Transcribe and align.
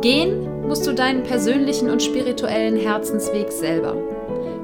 Gehen 0.00 0.66
musst 0.68 0.86
du 0.86 0.92
deinen 0.92 1.22
persönlichen 1.22 1.90
und 1.90 2.02
spirituellen 2.02 2.76
Herzensweg 2.76 3.50
selber. 3.50 3.96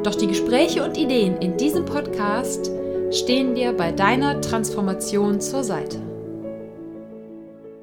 Doch 0.02 0.14
die 0.14 0.26
Gespräche 0.26 0.84
und 0.84 0.96
Ideen 0.96 1.38
in 1.38 1.56
diesem 1.56 1.84
Podcast 1.84 2.70
stehen 3.10 3.54
dir 3.54 3.72
bei 3.72 3.90
deiner 3.90 4.40
Transformation 4.40 5.40
zur 5.40 5.64
Seite. 5.64 6.00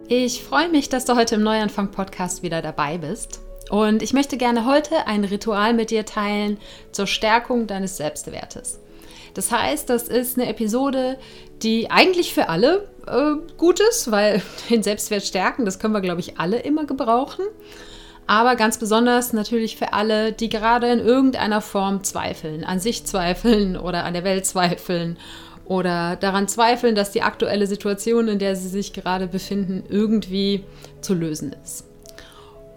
Ich 0.08 0.44
freue 0.44 0.68
mich, 0.68 0.90
dass 0.90 1.06
du 1.06 1.16
heute 1.16 1.36
im 1.36 1.44
Neuanfang-Podcast 1.44 2.44
wieder 2.44 2.62
dabei 2.62 2.98
bist. 2.98 3.40
Und 3.70 4.04
ich 4.04 4.12
möchte 4.12 4.36
gerne 4.36 4.66
heute 4.66 5.08
ein 5.08 5.24
Ritual 5.24 5.74
mit 5.74 5.90
dir 5.90 6.06
teilen 6.06 6.58
zur 6.92 7.08
Stärkung 7.08 7.66
deines 7.66 7.96
Selbstwertes. 7.96 8.81
Das 9.34 9.52
heißt, 9.52 9.90
das 9.90 10.08
ist 10.08 10.38
eine 10.38 10.50
Episode, 10.50 11.18
die 11.64 11.90
eigentlich 11.90 12.34
für 12.34 12.50
alle 12.50 12.88
äh, 13.08 13.34
gut 13.58 13.80
ist, 13.80 14.12
weil 14.12 14.42
den 14.70 14.84
Selbstwert 14.84 15.24
stärken, 15.24 15.66
das 15.66 15.80
können 15.80 15.94
wir, 15.94 16.02
glaube 16.02 16.20
ich, 16.20 16.40
alle 16.40 16.60
immer 16.60 16.86
gebrauchen. 16.86 17.46
Aber 18.28 18.56
ganz 18.56 18.78
besonders 18.78 19.34
natürlich 19.34 19.76
für 19.76 19.94
alle, 19.94 20.32
die 20.32 20.50
gerade 20.50 20.88
in 20.88 21.00
irgendeiner 21.00 21.60
Form 21.60 22.04
zweifeln, 22.04 22.64
an 22.64 22.80
sich 22.80 23.04
zweifeln 23.06 23.76
oder 23.76 24.06
an 24.06 24.14
der 24.14 24.24
Welt 24.24 24.46
zweifeln 24.46 25.18
oder 25.66 26.16
daran 26.16 26.48
zweifeln, 26.48 26.96
dass 26.96 27.12
die 27.12 27.24
aktuelle 27.24 27.68
Situation, 27.68 28.28
in 28.28 28.40
der 28.40 28.56
sie 28.56 28.70
sich 28.70 28.94
gerade 28.94 29.28
befinden, 29.28 29.84
irgendwie 29.90 30.64
zu 31.02 31.14
lösen 31.14 31.56
ist. 31.64 31.86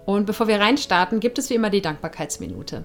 Und 0.05 0.25
bevor 0.25 0.47
wir 0.47 0.59
reinstarten, 0.59 1.19
gibt 1.19 1.37
es 1.39 1.49
wie 1.49 1.55
immer 1.55 1.69
die 1.69 1.81
Dankbarkeitsminute. 1.81 2.83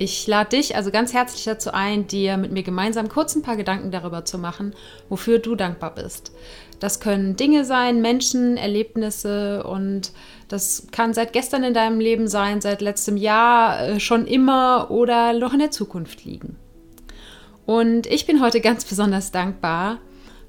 Ich 0.00 0.28
lade 0.28 0.50
dich 0.50 0.76
also 0.76 0.92
ganz 0.92 1.12
herzlich 1.12 1.44
dazu 1.44 1.72
ein, 1.72 2.06
dir 2.06 2.36
mit 2.36 2.52
mir 2.52 2.62
gemeinsam 2.62 3.08
kurz 3.08 3.34
ein 3.34 3.42
paar 3.42 3.56
Gedanken 3.56 3.90
darüber 3.90 4.24
zu 4.24 4.38
machen, 4.38 4.74
wofür 5.08 5.40
du 5.40 5.56
dankbar 5.56 5.94
bist. 5.94 6.30
Das 6.78 7.00
können 7.00 7.34
Dinge 7.34 7.64
sein, 7.64 8.00
Menschen, 8.00 8.56
Erlebnisse 8.56 9.64
und 9.64 10.12
das 10.46 10.86
kann 10.92 11.14
seit 11.14 11.32
gestern 11.32 11.64
in 11.64 11.74
deinem 11.74 11.98
Leben 11.98 12.28
sein, 12.28 12.60
seit 12.60 12.80
letztem 12.80 13.16
Jahr, 13.16 13.80
äh, 13.80 14.00
schon 14.00 14.28
immer 14.28 14.88
oder 14.90 15.32
noch 15.32 15.52
in 15.52 15.58
der 15.58 15.72
Zukunft 15.72 16.24
liegen. 16.24 16.56
Und 17.66 18.06
ich 18.06 18.24
bin 18.24 18.40
heute 18.40 18.60
ganz 18.60 18.84
besonders 18.84 19.32
dankbar 19.32 19.98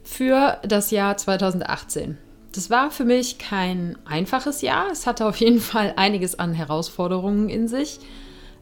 für 0.03 0.59
das 0.61 0.91
Jahr 0.91 1.17
2018. 1.17 2.19
Das 2.53 2.69
war 2.69 2.91
für 2.91 3.03
mich 3.03 3.39
kein 3.39 3.97
einfaches 4.05 4.61
Jahr. 4.61 4.91
Es 4.91 5.07
hatte 5.07 5.25
auf 5.25 5.37
jeden 5.37 5.59
Fall 5.59 5.93
einiges 5.95 6.37
an 6.37 6.53
Herausforderungen 6.53 7.49
in 7.49 7.67
sich. 7.67 7.99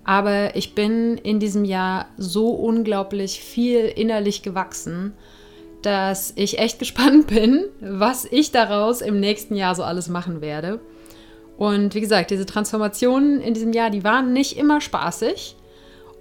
Aber 0.08 0.55
ich 0.55 0.73
bin 0.73 1.17
in 1.17 1.41
diesem 1.41 1.66
Jahr 1.66 2.08
so 2.17 2.52
unglaublich 2.52 3.41
viel 3.41 3.81
innerlich 3.81 4.41
gewachsen, 4.41 5.13
dass 5.81 6.31
ich 6.38 6.59
echt 6.59 6.80
gespannt 6.80 7.27
bin, 7.27 7.66
was 7.81 8.25
ich 8.25 8.52
daraus 8.52 9.02
im 9.02 9.19
nächsten 9.19 9.53
Jahr 9.53 9.75
so 9.75 9.83
alles 9.83 10.08
machen 10.08 10.39
werde. 10.39 10.80
Und 11.58 11.94
wie 11.94 12.00
gesagt, 12.00 12.31
diese 12.31 12.45
Transformationen 12.45 13.41
in 13.41 13.53
diesem 13.53 13.73
Jahr, 13.73 13.89
die 13.89 14.06
waren 14.06 14.31
nicht 14.31 14.57
immer 14.57 14.79
spaßig. 14.79 15.57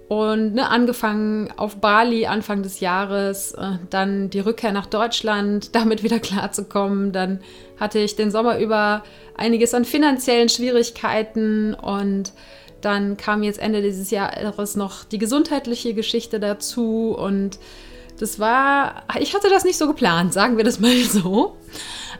Und 0.09 0.53
ne, 0.53 0.69
angefangen 0.69 1.49
auf 1.57 1.77
Bali 1.77 2.25
Anfang 2.25 2.63
des 2.63 2.81
Jahres, 2.81 3.53
äh, 3.53 3.73
dann 3.89 4.29
die 4.29 4.39
Rückkehr 4.39 4.73
nach 4.73 4.85
Deutschland, 4.85 5.75
damit 5.75 6.03
wieder 6.03 6.19
klarzukommen. 6.19 7.13
Dann 7.13 7.39
hatte 7.79 7.99
ich 7.99 8.17
den 8.17 8.31
Sommer 8.31 8.59
über 8.59 9.03
einiges 9.37 9.73
an 9.73 9.85
finanziellen 9.85 10.49
Schwierigkeiten 10.49 11.73
und 11.73 12.33
dann 12.81 13.17
kam 13.17 13.43
jetzt 13.43 13.59
Ende 13.59 13.81
dieses 13.81 14.11
Jahres 14.11 14.75
noch 14.75 15.03
die 15.03 15.17
gesundheitliche 15.17 15.93
Geschichte 15.93 16.39
dazu 16.39 17.15
und 17.17 17.59
das 18.19 18.39
war, 18.39 19.03
ich 19.19 19.35
hatte 19.35 19.49
das 19.49 19.63
nicht 19.63 19.77
so 19.77 19.87
geplant, 19.87 20.33
sagen 20.33 20.57
wir 20.57 20.63
das 20.63 20.79
mal 20.79 20.95
so. 21.03 21.55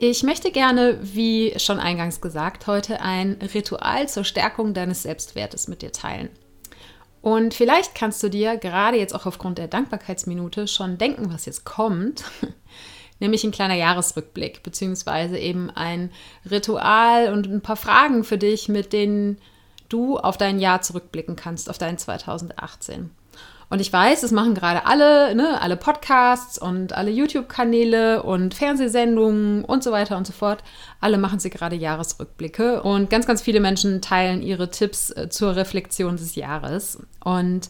Ich 0.02 0.24
möchte 0.24 0.50
gerne, 0.52 0.98
wie 1.02 1.54
schon 1.60 1.78
eingangs 1.78 2.22
gesagt, 2.22 2.68
heute 2.68 3.02
ein 3.02 3.34
Ritual 3.54 4.08
zur 4.08 4.24
Stärkung 4.24 4.74
deines 4.74 5.04
Selbstwertes 5.04 5.68
mit 5.68 5.82
dir 5.82 5.92
teilen. 5.92 6.30
Und 7.20 7.54
vielleicht 7.54 7.96
kannst 7.96 8.24
du 8.24 8.30
dir 8.30 8.56
gerade 8.56 8.98
jetzt 8.98 9.14
auch 9.14 9.26
aufgrund 9.26 9.58
der 9.58 9.68
Dankbarkeitsminute 9.68 10.70
schon 10.70 10.98
denken, 10.98 11.34
was 11.34 11.46
jetzt 11.46 11.66
kommt, 11.66 12.24
nämlich 13.20 13.44
ein 13.44 13.52
kleiner 13.52 13.74
Jahresrückblick, 13.74 14.64
beziehungsweise 14.64 15.38
eben 15.38 15.70
ein 15.70 16.14
Ritual 16.50 17.34
und 17.34 17.48
ein 17.48 17.62
paar 17.62 17.76
Fragen 17.76 18.24
für 18.24 18.38
dich, 18.38 18.70
mit 18.70 18.94
denen 18.94 19.38
du 19.90 20.18
auf 20.18 20.38
dein 20.38 20.60
Jahr 20.60 20.82
zurückblicken 20.82 21.36
kannst, 21.36 21.70
auf 21.70 21.78
dein 21.78 21.98
2018. 21.98 23.12
Und 23.70 23.82
ich 23.82 23.94
weiß, 23.94 24.22
das 24.22 24.32
machen 24.32 24.56
gerade 24.56 24.86
alle, 24.88 25.36
ne, 25.36 25.62
alle 25.62 25.78
Podcasts 25.78 26.58
und 26.58 26.94
alle 26.94 27.12
YouTube-Kanäle 27.12 28.24
und 28.24 28.56
Fernsehsendungen 28.56 29.64
und 29.64 29.84
so 29.84 29.92
weiter 29.92 30.18
und 30.18 30.26
so 30.26 30.34
fort. 30.34 30.64
Alle 31.00 31.20
machen 31.20 31.40
sie 31.40 31.52
gerade 31.52 31.76
Jahresrückblicke 31.76 32.82
und 32.82 33.12
ganz, 33.12 33.28
ganz 33.28 33.44
viele 33.44 33.60
Menschen 33.60 34.02
teilen 34.02 34.42
ihre 34.42 34.72
Tipps 34.72 35.12
äh, 35.12 35.30
zur 35.30 35.56
Reflexion 35.56 36.18
des 36.18 36.34
Jahres. 36.36 37.00
Und 37.24 37.70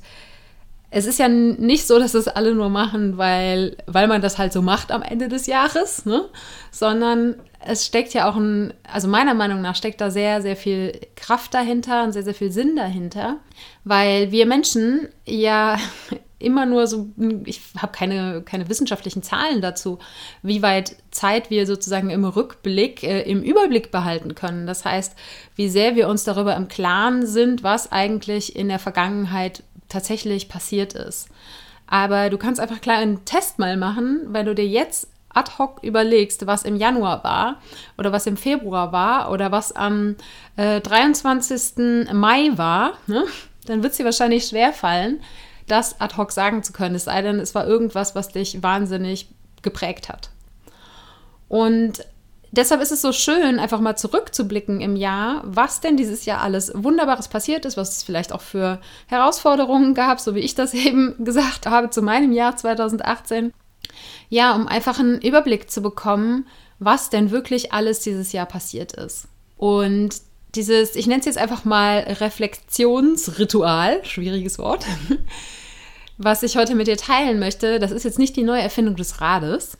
es 0.91 1.05
ist 1.05 1.19
ja 1.19 1.27
nicht 1.27 1.85
so, 1.85 1.99
dass 1.99 2.13
das 2.13 2.27
alle 2.27 2.55
nur 2.55 2.69
machen, 2.69 3.17
weil, 3.17 3.77
weil 3.85 4.07
man 4.07 4.21
das 4.21 4.37
halt 4.37 4.53
so 4.53 4.61
macht 4.61 4.91
am 4.91 5.03
Ende 5.03 5.27
des 5.27 5.45
Jahres, 5.45 6.05
ne? 6.05 6.25
sondern 6.71 7.35
es 7.65 7.85
steckt 7.85 8.13
ja 8.13 8.29
auch 8.29 8.35
ein, 8.35 8.73
also 8.91 9.07
meiner 9.07 9.33
Meinung 9.33 9.61
nach 9.61 9.75
steckt 9.75 10.01
da 10.01 10.09
sehr, 10.09 10.41
sehr 10.41 10.55
viel 10.55 10.99
Kraft 11.15 11.53
dahinter 11.53 12.03
und 12.03 12.13
sehr, 12.13 12.23
sehr 12.23 12.33
viel 12.33 12.51
Sinn 12.51 12.75
dahinter, 12.75 13.37
weil 13.83 14.31
wir 14.31 14.45
Menschen 14.45 15.09
ja 15.25 15.77
immer 16.39 16.65
nur 16.65 16.87
so, 16.87 17.09
ich 17.45 17.61
habe 17.77 17.91
keine, 17.91 18.41
keine 18.41 18.69
wissenschaftlichen 18.69 19.23
Zahlen 19.23 19.61
dazu, 19.61 19.99
wie 20.41 20.61
weit 20.61 20.95
Zeit 21.11 21.49
wir 21.49 21.67
sozusagen 21.67 22.09
im 22.09 22.25
Rückblick, 22.25 23.03
äh, 23.03 23.21
im 23.23 23.43
Überblick 23.43 23.91
behalten 23.91 24.35
können. 24.35 24.65
Das 24.65 24.85
heißt, 24.85 25.15
wie 25.55 25.69
sehr 25.69 25.95
wir 25.95 26.07
uns 26.07 26.23
darüber 26.23 26.55
im 26.55 26.69
Klaren 26.69 27.25
sind, 27.25 27.61
was 27.63 27.91
eigentlich 27.91 28.55
in 28.55 28.69
der 28.69 28.79
Vergangenheit 28.79 29.63
tatsächlich 29.89 30.49
passiert 30.49 30.93
ist. 30.93 31.29
Aber 31.87 32.29
du 32.29 32.37
kannst 32.37 32.61
einfach 32.61 32.81
klar 32.81 32.97
einen 32.97 33.25
Test 33.25 33.59
mal 33.59 33.75
machen, 33.75 34.27
weil 34.27 34.45
du 34.45 34.55
dir 34.55 34.67
jetzt 34.67 35.09
ad 35.33 35.51
hoc 35.57 35.79
überlegst, 35.83 36.47
was 36.47 36.63
im 36.63 36.75
Januar 36.75 37.23
war 37.23 37.61
oder 37.97 38.11
was 38.11 38.25
im 38.27 38.37
Februar 38.37 38.91
war 38.91 39.31
oder 39.31 39.51
was 39.51 39.71
am 39.71 40.15
äh, 40.55 40.81
23. 40.81 42.11
Mai 42.13 42.51
war, 42.55 42.93
ne? 43.07 43.25
dann 43.65 43.83
wird 43.83 43.91
es 43.91 43.97
dir 43.97 44.05
wahrscheinlich 44.05 44.45
schwer 44.45 44.73
fallen, 44.73 45.21
das 45.69 45.99
ad 46.01 46.17
hoc 46.17 46.31
sagen 46.31 46.63
zu 46.63 46.73
können. 46.73 46.95
Es 46.95 47.05
sei 47.05 47.21
denn, 47.21 47.39
es 47.39 47.55
war 47.55 47.65
irgendwas, 47.65 48.15
was 48.15 48.29
dich 48.29 48.61
wahnsinnig 48.61 49.29
geprägt 49.61 50.09
hat. 50.09 50.29
Und 51.47 52.05
deshalb 52.51 52.81
ist 52.81 52.91
es 52.91 53.01
so 53.01 53.11
schön, 53.11 53.59
einfach 53.59 53.79
mal 53.79 53.95
zurückzublicken 53.95 54.81
im 54.81 54.95
Jahr, 54.95 55.41
was 55.45 55.81
denn 55.81 55.97
dieses 55.97 56.25
Jahr 56.25 56.41
alles 56.41 56.71
Wunderbares 56.75 57.27
passiert 57.27 57.65
ist, 57.65 57.77
was 57.77 57.97
es 57.97 58.03
vielleicht 58.03 58.31
auch 58.31 58.41
für 58.41 58.79
Herausforderungen 59.07 59.93
gab, 59.93 60.19
so 60.19 60.35
wie 60.35 60.39
ich 60.39 60.55
das 60.55 60.73
eben 60.73 61.23
gesagt 61.23 61.65
habe 61.65 61.89
zu 61.89 62.01
meinem 62.01 62.31
Jahr 62.31 62.55
2018. 62.55 63.53
Ja, 64.29 64.55
um 64.55 64.67
einfach 64.67 64.99
einen 64.99 65.21
Überblick 65.21 65.71
zu 65.71 65.81
bekommen, 65.81 66.47
was 66.77 67.09
denn 67.09 67.31
wirklich 67.31 67.73
alles 67.73 68.01
dieses 68.01 68.31
Jahr 68.31 68.45
passiert 68.45 68.93
ist. 68.93 69.27
Und 69.57 70.15
dieses, 70.55 70.95
ich 70.95 71.07
nenne 71.07 71.19
es 71.19 71.25
jetzt 71.25 71.37
einfach 71.37 71.65
mal 71.65 71.99
Reflexionsritual, 71.99 74.01
schwieriges 74.03 74.57
Wort, 74.57 74.85
was 76.19 76.43
ich 76.43 76.57
heute 76.57 76.75
mit 76.75 76.87
dir 76.87 76.97
teilen 76.97 77.39
möchte, 77.39 77.79
das 77.79 77.91
ist 77.91 78.03
jetzt 78.03 78.19
nicht 78.19 78.35
die 78.35 78.43
neue 78.43 78.61
Erfindung 78.61 78.97
des 78.97 79.21
Rades, 79.21 79.77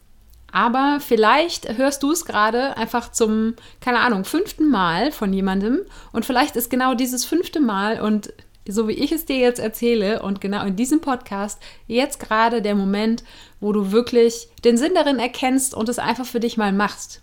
aber 0.52 1.00
vielleicht 1.06 1.78
hörst 1.78 2.02
du 2.02 2.12
es 2.12 2.26
gerade 2.26 2.78
einfach 2.78 3.12
zum, 3.12 3.56
keine 3.82 4.00
Ahnung, 4.00 4.24
fünften 4.24 4.70
Mal 4.70 5.12
von 5.12 5.34
jemandem 5.34 5.82
und 6.14 6.26
vielleicht 6.26 6.56
ist 6.56 6.70
genau 6.70 6.96
dieses 6.96 7.26
fünfte 7.26 7.60
Mal 7.60 8.00
und 8.00 8.34
so 8.66 8.88
wie 8.88 8.94
ich 8.94 9.12
es 9.12 9.26
dir 9.26 9.38
jetzt 9.38 9.60
erzähle 9.60 10.22
und 10.22 10.40
genau 10.40 10.66
in 10.66 10.78
diesem 10.78 11.02
Podcast 11.02 11.60
jetzt 11.88 12.22
gerade 12.22 12.62
der 12.62 12.76
Moment, 12.76 13.24
wo 13.60 13.74
du 13.74 13.92
wirklich 13.92 14.48
den 14.64 14.78
Sinn 14.78 14.94
darin 14.96 15.20
erkennst 15.20 15.74
und 15.74 15.90
es 15.90 16.00
einfach 16.00 16.26
für 16.26 16.40
dich 16.40 16.56
mal 16.56 16.72
machst. 16.72 17.22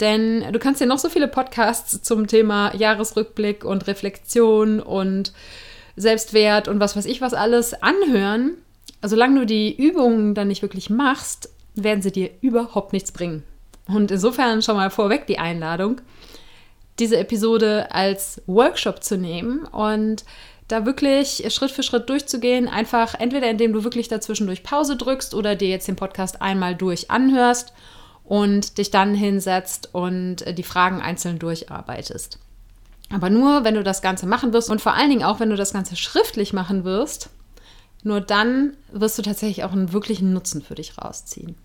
Denn 0.00 0.52
du 0.52 0.58
kannst 0.58 0.80
dir 0.80 0.86
noch 0.86 0.98
so 0.98 1.10
viele 1.10 1.28
Podcasts 1.28 2.00
zum 2.02 2.28
Thema 2.28 2.74
Jahresrückblick 2.74 3.64
und 3.64 3.88
Reflexion 3.88 4.80
und 4.80 5.32
Selbstwert 6.00 6.68
und 6.68 6.80
was 6.80 6.96
weiß 6.96 7.06
ich 7.06 7.20
was 7.20 7.34
alles 7.34 7.74
anhören. 7.74 8.52
Solange 9.02 9.40
du 9.40 9.46
die 9.46 9.76
Übungen 9.76 10.34
dann 10.34 10.48
nicht 10.48 10.62
wirklich 10.62 10.90
machst, 10.90 11.50
werden 11.74 12.02
sie 12.02 12.12
dir 12.12 12.30
überhaupt 12.40 12.92
nichts 12.92 13.12
bringen. 13.12 13.44
Und 13.86 14.10
insofern 14.10 14.62
schon 14.62 14.76
mal 14.76 14.90
vorweg 14.90 15.26
die 15.26 15.38
Einladung, 15.38 16.00
diese 16.98 17.16
Episode 17.16 17.92
als 17.92 18.42
Workshop 18.46 19.02
zu 19.02 19.16
nehmen 19.16 19.64
und 19.66 20.24
da 20.66 20.84
wirklich 20.84 21.46
Schritt 21.48 21.70
für 21.70 21.82
Schritt 21.82 22.08
durchzugehen. 22.10 22.68
Einfach 22.68 23.14
entweder 23.14 23.48
indem 23.48 23.72
du 23.72 23.84
wirklich 23.84 24.08
dazwischendurch 24.08 24.62
Pause 24.62 24.96
drückst 24.96 25.34
oder 25.34 25.56
dir 25.56 25.68
jetzt 25.68 25.88
den 25.88 25.96
Podcast 25.96 26.42
einmal 26.42 26.74
durch 26.74 27.10
anhörst 27.10 27.72
und 28.24 28.76
dich 28.76 28.90
dann 28.90 29.14
hinsetzt 29.14 29.88
und 29.94 30.44
die 30.58 30.62
Fragen 30.62 31.00
einzeln 31.00 31.38
durcharbeitest. 31.38 32.38
Aber 33.10 33.30
nur, 33.30 33.64
wenn 33.64 33.74
du 33.74 33.82
das 33.82 34.02
Ganze 34.02 34.26
machen 34.26 34.52
wirst 34.52 34.70
und 34.70 34.80
vor 34.80 34.94
allen 34.94 35.10
Dingen 35.10 35.24
auch, 35.24 35.40
wenn 35.40 35.50
du 35.50 35.56
das 35.56 35.72
Ganze 35.72 35.96
schriftlich 35.96 36.52
machen 36.52 36.84
wirst, 36.84 37.30
nur 38.02 38.20
dann 38.20 38.76
wirst 38.92 39.18
du 39.18 39.22
tatsächlich 39.22 39.64
auch 39.64 39.72
einen 39.72 39.92
wirklichen 39.92 40.32
Nutzen 40.32 40.62
für 40.62 40.74
dich 40.74 40.98
rausziehen. 40.98 41.56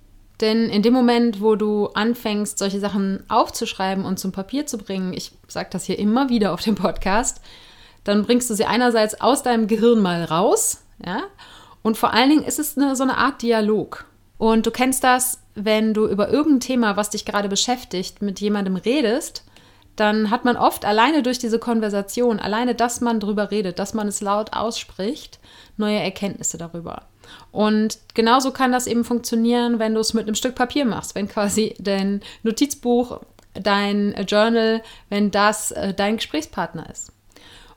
Denn 0.41 0.69
in 0.69 0.81
dem 0.81 0.93
Moment, 0.93 1.41
wo 1.41 1.55
du 1.55 1.87
anfängst, 1.87 2.57
solche 2.57 2.79
Sachen 2.79 3.23
aufzuschreiben 3.29 4.03
und 4.03 4.19
zum 4.19 4.31
Papier 4.31 4.65
zu 4.65 4.77
bringen, 4.77 5.13
ich 5.13 5.31
sage 5.47 5.69
das 5.71 5.85
hier 5.85 5.99
immer 5.99 6.29
wieder 6.29 6.53
auf 6.53 6.61
dem 6.61 6.75
Podcast, 6.75 7.41
dann 8.03 8.25
bringst 8.25 8.49
du 8.49 8.55
sie 8.55 8.65
einerseits 8.65 9.21
aus 9.21 9.43
deinem 9.43 9.67
Gehirn 9.67 10.01
mal 10.01 10.23
raus, 10.23 10.83
ja, 11.05 11.21
und 11.81 11.97
vor 11.97 12.13
allen 12.13 12.29
Dingen 12.29 12.43
ist 12.43 12.59
es 12.59 12.77
eine, 12.77 12.95
so 12.95 13.03
eine 13.03 13.17
Art 13.17 13.41
Dialog. 13.41 14.05
Und 14.37 14.65
du 14.65 14.71
kennst 14.71 15.03
das, 15.03 15.39
wenn 15.53 15.93
du 15.93 16.07
über 16.07 16.29
irgendein 16.29 16.61
Thema, 16.61 16.97
was 16.97 17.11
dich 17.11 17.25
gerade 17.25 17.49
beschäftigt, 17.49 18.21
mit 18.21 18.39
jemandem 18.39 18.77
redest, 18.77 19.43
dann 19.95 20.31
hat 20.31 20.43
man 20.43 20.57
oft 20.57 20.85
alleine 20.85 21.23
durch 21.23 21.39
diese 21.39 21.59
Konversation, 21.59 22.39
alleine, 22.39 22.75
dass 22.75 23.01
man 23.01 23.19
darüber 23.19 23.51
redet, 23.51 23.79
dass 23.79 23.93
man 23.93 24.07
es 24.07 24.21
laut 24.21 24.53
ausspricht, 24.53 25.39
neue 25.77 25.99
Erkenntnisse 25.99 26.57
darüber. 26.57 27.03
Und 27.51 27.99
genauso 28.13 28.51
kann 28.51 28.71
das 28.71 28.87
eben 28.87 29.03
funktionieren, 29.03 29.79
wenn 29.79 29.93
du 29.93 30.01
es 30.01 30.13
mit 30.13 30.25
einem 30.25 30.35
Stück 30.35 30.55
Papier 30.55 30.85
machst, 30.85 31.15
wenn 31.15 31.27
quasi 31.27 31.75
dein 31.79 32.21
Notizbuch, 32.41 33.21
dein 33.53 34.13
Journal, 34.27 34.81
wenn 35.09 35.31
das 35.31 35.71
äh, 35.71 35.93
dein 35.93 36.17
Gesprächspartner 36.17 36.89
ist. 36.89 37.12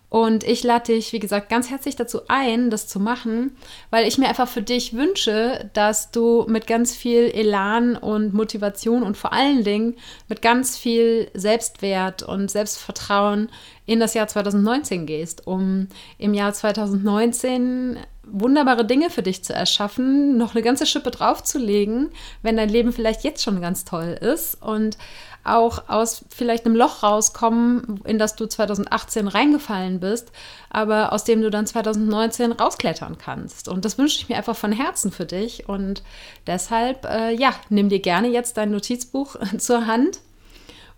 Und 0.08 0.44
ich 0.44 0.62
lade 0.62 0.93
dich, 0.93 1.12
wie 1.12 1.19
gesagt, 1.19 1.49
ganz 1.49 1.69
herzlich 1.69 1.97
dazu 1.97 2.20
ein, 2.29 2.70
das 2.70 2.87
zu 2.87 3.00
machen, 3.00 3.56
weil 3.91 4.06
ich 4.06 4.19
mir 4.19 4.29
einfach 4.29 4.49
für 4.49 4.62
dich 4.62 4.94
wünsche, 4.94 5.69
dass 5.73 6.12
du 6.12 6.47
mit 6.49 6.69
ganz 6.69 6.94
viel 6.94 7.25
Elan 7.35 7.97
und 7.97 8.32
Motivation 8.32 9.03
und 9.03 9.17
vor 9.17 9.32
allen 9.32 9.64
Dingen 9.64 9.97
mit 10.29 10.43
ganz 10.43 10.79
viel 10.79 11.29
Selbstwert 11.35 12.23
und 12.23 12.50
Selbstvertrauen 12.50 13.49
in 13.85 13.99
das 13.99 14.14
Jahr 14.14 14.29
2019 14.29 15.06
gehst, 15.06 15.47
um 15.47 15.88
im 16.19 16.35
Jahr 16.35 16.52
2019 16.52 17.99
wunderbare 18.26 18.84
Dinge 18.84 19.11
für 19.11 19.23
dich 19.23 19.44
zu 19.44 19.55
erschaffen, 19.55 20.37
noch 20.37 20.55
eine 20.55 20.62
ganze 20.62 20.87
Schippe 20.87 21.11
draufzulegen, 21.11 22.11
wenn 22.43 22.56
dein 22.56 22.69
Leben 22.69 22.93
vielleicht 22.93 23.25
jetzt 23.25 23.43
schon 23.43 23.61
ganz 23.61 23.84
toll 23.84 24.19
ist 24.20 24.61
und 24.62 24.99
auch 25.46 25.88
aus 25.88 26.25
vielleicht 26.28 26.67
einem 26.67 26.76
Loch 26.76 27.02
rauskommen, 27.02 28.00
in 28.05 28.19
das 28.19 28.37
du 28.37 28.46
2018 28.46 29.28
reingefallen 29.28 30.00
bist, 30.00 30.32
aber 30.70 31.12
aus 31.12 31.25
dem 31.25 31.40
du 31.40 31.50
dann 31.50 31.67
2019 31.67 32.52
rausklettern 32.52 33.17
kannst. 33.19 33.69
Und 33.69 33.84
das 33.84 33.96
wünsche 33.96 34.19
ich 34.19 34.28
mir 34.28 34.37
einfach 34.37 34.56
von 34.56 34.73
Herzen 34.73 35.12
für 35.12 35.25
dich. 35.25 35.69
Und 35.69 36.02
deshalb, 36.46 37.05
äh, 37.05 37.32
ja, 37.32 37.55
nimm 37.69 37.88
dir 37.88 38.00
gerne 38.00 38.28
jetzt 38.28 38.56
dein 38.56 38.73
Notizbuch 38.73 39.37
zur 39.58 39.87
Hand 39.87 40.19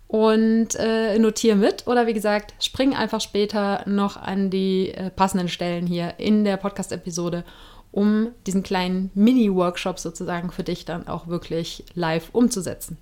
und 0.09 0.69
äh, 0.75 1.19
notiere 1.19 1.55
mit. 1.55 1.85
Oder 1.85 2.07
wie 2.07 2.13
gesagt, 2.13 2.55
spring 2.59 2.95
einfach 2.95 3.21
später 3.21 3.83
noch 3.85 4.17
an 4.17 4.49
die 4.49 4.89
äh, 4.89 5.11
passenden 5.11 5.49
Stellen 5.49 5.85
hier 5.85 6.15
in 6.17 6.43
der 6.43 6.57
Podcast-Episode, 6.57 7.45
um 7.91 8.29
diesen 8.47 8.63
kleinen 8.63 9.11
Mini-Workshop 9.13 9.99
sozusagen 9.99 10.51
für 10.51 10.63
dich 10.63 10.83
dann 10.83 11.07
auch 11.07 11.27
wirklich 11.27 11.85
live 11.93 12.29
umzusetzen. 12.33 12.97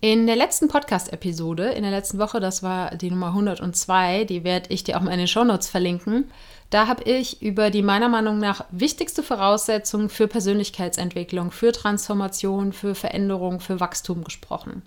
In 0.00 0.26
der 0.26 0.34
letzten 0.34 0.66
Podcast-Episode, 0.66 1.70
in 1.70 1.82
der 1.82 1.92
letzten 1.92 2.18
Woche, 2.18 2.40
das 2.40 2.64
war 2.64 2.96
die 2.96 3.10
Nummer 3.10 3.28
102, 3.28 4.24
die 4.24 4.42
werde 4.42 4.72
ich 4.72 4.82
dir 4.82 4.96
auch 4.96 5.02
mal 5.02 5.12
in 5.12 5.18
den 5.18 5.28
Shownotes 5.28 5.68
verlinken. 5.68 6.30
Da 6.70 6.88
habe 6.88 7.04
ich 7.04 7.42
über 7.42 7.70
die 7.70 7.82
meiner 7.82 8.08
Meinung 8.08 8.38
nach 8.38 8.64
wichtigste 8.72 9.22
Voraussetzung 9.22 10.08
für 10.08 10.26
Persönlichkeitsentwicklung, 10.26 11.52
für 11.52 11.70
Transformation, 11.70 12.72
für 12.72 12.96
Veränderung, 12.96 13.60
für 13.60 13.78
Wachstum 13.78 14.24
gesprochen. 14.24 14.82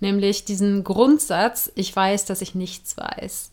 Nämlich 0.00 0.44
diesen 0.44 0.84
Grundsatz, 0.84 1.72
ich 1.74 1.94
weiß, 1.94 2.24
dass 2.24 2.40
ich 2.40 2.54
nichts 2.54 2.96
weiß. 2.96 3.50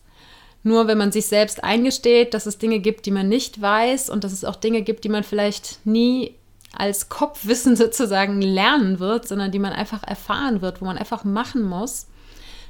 Nur 0.62 0.88
wenn 0.88 0.98
man 0.98 1.12
sich 1.12 1.26
selbst 1.26 1.62
eingesteht, 1.62 2.34
dass 2.34 2.46
es 2.46 2.58
Dinge 2.58 2.80
gibt, 2.80 3.06
die 3.06 3.10
man 3.10 3.28
nicht 3.28 3.60
weiß 3.60 4.10
und 4.10 4.24
dass 4.24 4.32
es 4.32 4.44
auch 4.44 4.56
Dinge 4.56 4.82
gibt, 4.82 5.04
die 5.04 5.08
man 5.08 5.22
vielleicht 5.22 5.84
nie 5.84 6.34
als 6.72 7.08
Kopfwissen 7.08 7.76
sozusagen 7.76 8.42
lernen 8.42 8.98
wird, 8.98 9.28
sondern 9.28 9.52
die 9.52 9.58
man 9.58 9.72
einfach 9.72 10.02
erfahren 10.02 10.62
wird, 10.62 10.80
wo 10.80 10.84
man 10.84 10.98
einfach 10.98 11.24
machen 11.24 11.62
muss. 11.62 12.06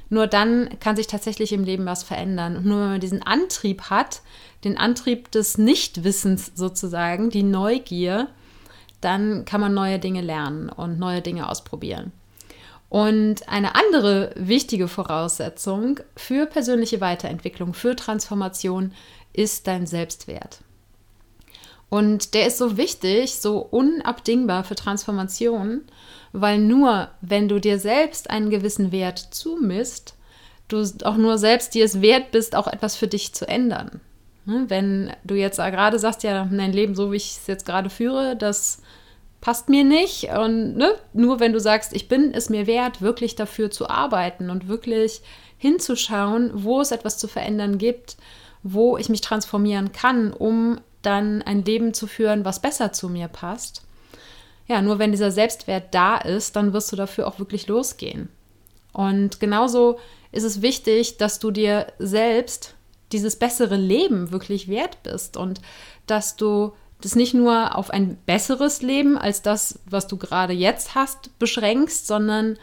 Nur 0.09 0.27
dann 0.27 0.69
kann 0.79 0.95
sich 0.95 1.07
tatsächlich 1.07 1.51
im 1.51 1.63
Leben 1.63 1.85
was 1.85 2.03
verändern. 2.03 2.55
Und 2.55 2.65
nur 2.65 2.79
wenn 2.79 2.91
man 2.91 3.01
diesen 3.01 3.23
Antrieb 3.23 3.89
hat, 3.89 4.21
den 4.63 4.77
Antrieb 4.77 5.31
des 5.31 5.57
Nichtwissens 5.57 6.51
sozusagen, 6.55 7.29
die 7.29 7.43
Neugier, 7.43 8.27
dann 9.01 9.45
kann 9.45 9.61
man 9.61 9.73
neue 9.73 9.99
Dinge 9.99 10.21
lernen 10.21 10.69
und 10.69 10.97
neue 10.97 11.21
Dinge 11.21 11.49
ausprobieren. 11.49 12.11
Und 12.89 13.49
eine 13.49 13.75
andere 13.75 14.31
wichtige 14.35 14.87
Voraussetzung 14.87 15.99
für 16.15 16.45
persönliche 16.45 17.01
Weiterentwicklung, 17.01 17.73
für 17.73 17.95
Transformation 17.95 18.93
ist 19.33 19.67
dein 19.67 19.85
Selbstwert. 19.85 20.59
Und 21.89 22.33
der 22.33 22.47
ist 22.47 22.57
so 22.57 22.77
wichtig, 22.77 23.35
so 23.35 23.59
unabdingbar 23.59 24.63
für 24.63 24.75
Transformation, 24.75 25.83
weil 26.33 26.59
nur 26.59 27.09
wenn 27.21 27.47
du 27.47 27.59
dir 27.59 27.79
selbst 27.79 28.29
einen 28.29 28.49
gewissen 28.49 28.91
Wert 28.91 29.19
zumisst, 29.31 30.15
du 30.67 30.83
auch 31.03 31.15
nur 31.15 31.37
selbst 31.37 31.73
dir 31.73 31.85
es 31.85 32.01
wert 32.01 32.31
bist, 32.31 32.55
auch 32.55 32.67
etwas 32.67 32.97
für 32.97 33.07
dich 33.07 33.33
zu 33.33 33.47
ändern. 33.47 34.01
Ne, 34.45 34.65
wenn 34.67 35.13
du 35.23 35.35
jetzt 35.35 35.57
gerade 35.57 35.99
sagst, 35.99 36.23
ja, 36.23 36.45
mein 36.45 36.73
Leben, 36.73 36.95
so 36.95 37.11
wie 37.11 37.17
ich 37.17 37.37
es 37.37 37.47
jetzt 37.47 37.65
gerade 37.65 37.89
führe, 37.89 38.35
das 38.35 38.81
passt 39.47 39.69
mir 39.69 39.85
nicht. 39.85 40.25
Und 40.25 40.75
ne, 40.75 40.95
nur 41.13 41.39
wenn 41.39 41.53
du 41.53 41.61
sagst, 41.61 41.93
ich 41.93 42.09
bin 42.09 42.33
es 42.33 42.49
mir 42.49 42.67
wert, 42.67 43.01
wirklich 43.01 43.35
dafür 43.35 43.71
zu 43.71 43.89
arbeiten 43.89 44.49
und 44.49 44.67
wirklich 44.67 45.21
hinzuschauen, 45.57 46.51
wo 46.53 46.81
es 46.81 46.91
etwas 46.91 47.17
zu 47.17 47.29
verändern 47.29 47.77
gibt, 47.77 48.17
wo 48.61 48.97
ich 48.97 49.07
mich 49.07 49.21
transformieren 49.21 49.93
kann, 49.93 50.33
um 50.33 50.81
dann 51.01 51.41
ein 51.43 51.63
Leben 51.63 51.93
zu 51.93 52.07
führen, 52.07 52.43
was 52.43 52.61
besser 52.61 52.91
zu 52.91 53.07
mir 53.07 53.29
passt. 53.29 53.83
Ja, 54.67 54.81
nur 54.81 54.99
wenn 54.99 55.11
dieser 55.11 55.31
Selbstwert 55.31 55.95
da 55.95 56.17
ist, 56.17 56.57
dann 56.57 56.73
wirst 56.73 56.91
du 56.91 56.97
dafür 56.97 57.25
auch 57.25 57.39
wirklich 57.39 57.67
losgehen. 57.67 58.27
Und 58.91 59.39
genauso 59.39 59.97
ist 60.33 60.43
es 60.43 60.61
wichtig, 60.61 61.15
dass 61.19 61.39
du 61.39 61.51
dir 61.51 61.87
selbst 61.99 62.75
dieses 63.13 63.37
bessere 63.37 63.77
Leben 63.77 64.33
wirklich 64.33 64.67
wert 64.67 65.01
bist 65.03 65.37
und 65.37 65.61
dass 66.05 66.35
du 66.35 66.73
das 67.01 67.15
nicht 67.15 67.33
nur 67.33 67.77
auf 67.77 67.89
ein 67.91 68.17
besseres 68.25 68.81
Leben 68.81 69.17
als 69.17 69.41
das, 69.41 69.79
was 69.85 70.07
du 70.07 70.17
gerade 70.17 70.53
jetzt 70.53 70.95
hast, 70.95 71.37
beschränkst, 71.39 72.07
sondern 72.07 72.57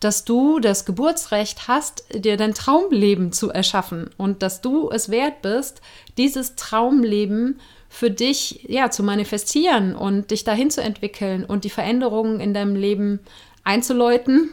dass 0.00 0.24
du 0.24 0.60
das 0.60 0.84
Geburtsrecht 0.84 1.66
hast, 1.66 2.04
dir 2.14 2.36
dein 2.36 2.54
Traumleben 2.54 3.32
zu 3.32 3.50
erschaffen 3.50 4.10
und 4.16 4.42
dass 4.42 4.60
du 4.60 4.90
es 4.90 5.08
wert 5.08 5.42
bist, 5.42 5.80
dieses 6.16 6.54
Traumleben 6.54 7.58
für 7.88 8.10
dich 8.10 8.64
ja 8.68 8.90
zu 8.90 9.02
manifestieren 9.02 9.96
und 9.96 10.30
dich 10.30 10.44
dahin 10.44 10.70
zu 10.70 10.82
entwickeln 10.82 11.44
und 11.44 11.64
die 11.64 11.70
Veränderungen 11.70 12.38
in 12.38 12.54
deinem 12.54 12.76
Leben 12.76 13.18
einzuläuten, 13.64 14.50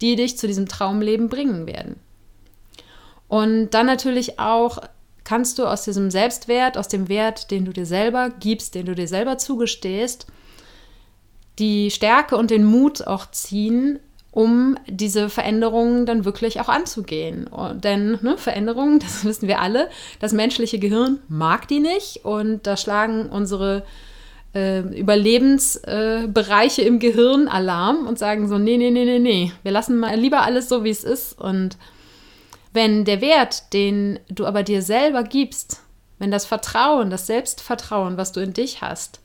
die 0.00 0.16
dich 0.16 0.38
zu 0.38 0.48
diesem 0.48 0.66
Traumleben 0.66 1.28
bringen 1.28 1.66
werden. 1.66 1.96
Und 3.28 3.70
dann 3.70 3.86
natürlich 3.86 4.40
auch 4.40 4.78
kannst 5.30 5.60
du 5.60 5.64
aus 5.64 5.82
diesem 5.82 6.10
Selbstwert, 6.10 6.76
aus 6.76 6.88
dem 6.88 7.08
Wert, 7.08 7.52
den 7.52 7.64
du 7.64 7.72
dir 7.72 7.86
selber 7.86 8.30
gibst, 8.40 8.74
den 8.74 8.86
du 8.86 8.96
dir 8.96 9.06
selber 9.06 9.38
zugestehst, 9.38 10.26
die 11.60 11.92
Stärke 11.92 12.36
und 12.36 12.50
den 12.50 12.64
Mut 12.64 13.06
auch 13.06 13.30
ziehen, 13.30 14.00
um 14.32 14.76
diese 14.88 15.28
Veränderungen 15.28 16.04
dann 16.04 16.24
wirklich 16.24 16.60
auch 16.60 16.68
anzugehen. 16.68 17.46
Und 17.46 17.84
denn 17.84 18.18
ne, 18.22 18.38
Veränderungen, 18.38 18.98
das 18.98 19.24
wissen 19.24 19.46
wir 19.46 19.60
alle, 19.60 19.88
das 20.18 20.32
menschliche 20.32 20.80
Gehirn 20.80 21.20
mag 21.28 21.68
die 21.68 21.78
nicht 21.78 22.24
und 22.24 22.66
da 22.66 22.76
schlagen 22.76 23.26
unsere 23.26 23.84
äh, 24.52 24.80
Überlebensbereiche 24.80 26.82
äh, 26.82 26.86
im 26.88 26.98
Gehirn 26.98 27.46
Alarm 27.46 28.08
und 28.08 28.18
sagen 28.18 28.48
so, 28.48 28.58
nee, 28.58 28.76
nee, 28.76 28.90
nee, 28.90 29.04
nee, 29.04 29.20
nee, 29.20 29.52
wir 29.62 29.70
lassen 29.70 29.96
mal 29.96 30.18
lieber 30.18 30.42
alles 30.42 30.68
so, 30.68 30.82
wie 30.82 30.90
es 30.90 31.04
ist. 31.04 31.40
Und 31.40 31.76
wenn 32.72 33.04
der 33.04 33.20
Wert, 33.20 33.72
den 33.72 34.20
du 34.28 34.46
aber 34.46 34.62
dir 34.62 34.82
selber 34.82 35.22
gibst, 35.24 35.82
wenn 36.18 36.30
das 36.30 36.46
Vertrauen, 36.46 37.10
das 37.10 37.26
Selbstvertrauen, 37.26 38.16
was 38.16 38.32
du 38.32 38.40
in 38.40 38.52
dich 38.52 38.82
hast, 38.82 39.20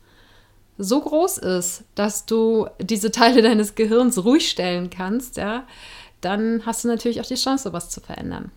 so 0.78 1.00
groß 1.00 1.38
ist, 1.38 1.84
dass 1.94 2.26
du 2.26 2.68
diese 2.80 3.10
Teile 3.10 3.42
deines 3.42 3.74
Gehirns 3.74 4.24
ruhig 4.24 4.48
stellen 4.48 4.90
kannst, 4.90 5.36
ja, 5.36 5.66
dann 6.20 6.64
hast 6.66 6.84
du 6.84 6.88
natürlich 6.88 7.20
auch 7.20 7.26
die 7.26 7.34
Chance, 7.34 7.64
sowas 7.64 7.90
zu 7.90 8.00
verändern. 8.00 8.50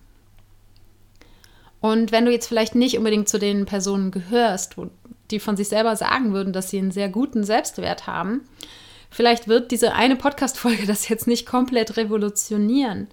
Und 1.80 2.12
wenn 2.12 2.26
du 2.26 2.32
jetzt 2.32 2.46
vielleicht 2.46 2.74
nicht 2.74 2.98
unbedingt 2.98 3.28
zu 3.28 3.38
den 3.38 3.64
Personen 3.64 4.10
gehörst, 4.10 4.76
die 5.30 5.40
von 5.40 5.56
sich 5.56 5.68
selber 5.68 5.96
sagen 5.96 6.32
würden, 6.32 6.52
dass 6.52 6.70
sie 6.70 6.78
einen 6.78 6.90
sehr 6.90 7.08
guten 7.08 7.42
Selbstwert 7.44 8.06
haben, 8.06 8.42
vielleicht 9.10 9.48
wird 9.48 9.70
diese 9.70 9.94
eine 9.94 10.16
Podcast-Folge 10.16 10.86
das 10.86 11.08
jetzt 11.08 11.26
nicht 11.26 11.46
komplett 11.46 11.96
revolutionieren. 11.96 13.08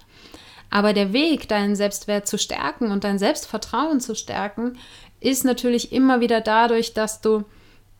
Aber 0.70 0.92
der 0.92 1.12
Weg, 1.12 1.48
deinen 1.48 1.76
Selbstwert 1.76 2.26
zu 2.26 2.38
stärken 2.38 2.90
und 2.90 3.04
dein 3.04 3.18
Selbstvertrauen 3.18 4.00
zu 4.00 4.14
stärken, 4.14 4.78
ist 5.20 5.44
natürlich 5.44 5.92
immer 5.92 6.20
wieder 6.20 6.40
dadurch, 6.40 6.94
dass 6.94 7.20
du 7.20 7.44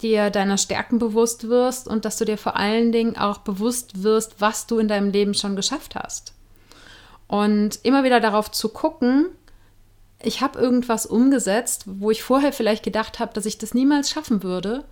dir 0.02 0.30
deiner 0.30 0.58
Stärken 0.58 0.98
bewusst 0.98 1.48
wirst 1.48 1.88
und 1.88 2.04
dass 2.04 2.18
du 2.18 2.24
dir 2.24 2.38
vor 2.38 2.56
allen 2.56 2.92
Dingen 2.92 3.16
auch 3.16 3.38
bewusst 3.38 4.02
wirst, 4.02 4.40
was 4.40 4.66
du 4.66 4.78
in 4.78 4.88
deinem 4.88 5.10
Leben 5.10 5.34
schon 5.34 5.56
geschafft 5.56 5.96
hast. 5.96 6.34
Und 7.26 7.80
immer 7.82 8.04
wieder 8.04 8.20
darauf 8.20 8.50
zu 8.50 8.68
gucken, 8.68 9.26
ich 10.22 10.40
habe 10.40 10.58
irgendwas 10.58 11.06
umgesetzt, 11.06 11.84
wo 11.86 12.10
ich 12.10 12.22
vorher 12.22 12.52
vielleicht 12.52 12.84
gedacht 12.84 13.18
habe, 13.18 13.32
dass 13.34 13.46
ich 13.46 13.58
das 13.58 13.74
niemals 13.74 14.10
schaffen 14.10 14.42
würde. 14.42 14.84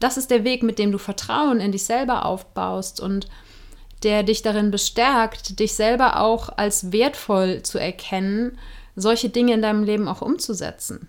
Das 0.00 0.16
ist 0.16 0.30
der 0.30 0.44
Weg, 0.44 0.62
mit 0.62 0.78
dem 0.78 0.90
du 0.90 0.98
Vertrauen 0.98 1.60
in 1.60 1.72
dich 1.72 1.84
selber 1.84 2.24
aufbaust 2.24 3.00
und 3.00 3.28
der 4.04 4.22
dich 4.22 4.42
darin 4.42 4.70
bestärkt, 4.70 5.58
dich 5.58 5.74
selber 5.74 6.20
auch 6.20 6.48
als 6.56 6.92
wertvoll 6.92 7.62
zu 7.62 7.78
erkennen, 7.78 8.58
solche 8.96 9.28
Dinge 9.28 9.54
in 9.54 9.62
deinem 9.62 9.84
Leben 9.84 10.08
auch 10.08 10.22
umzusetzen. 10.22 11.08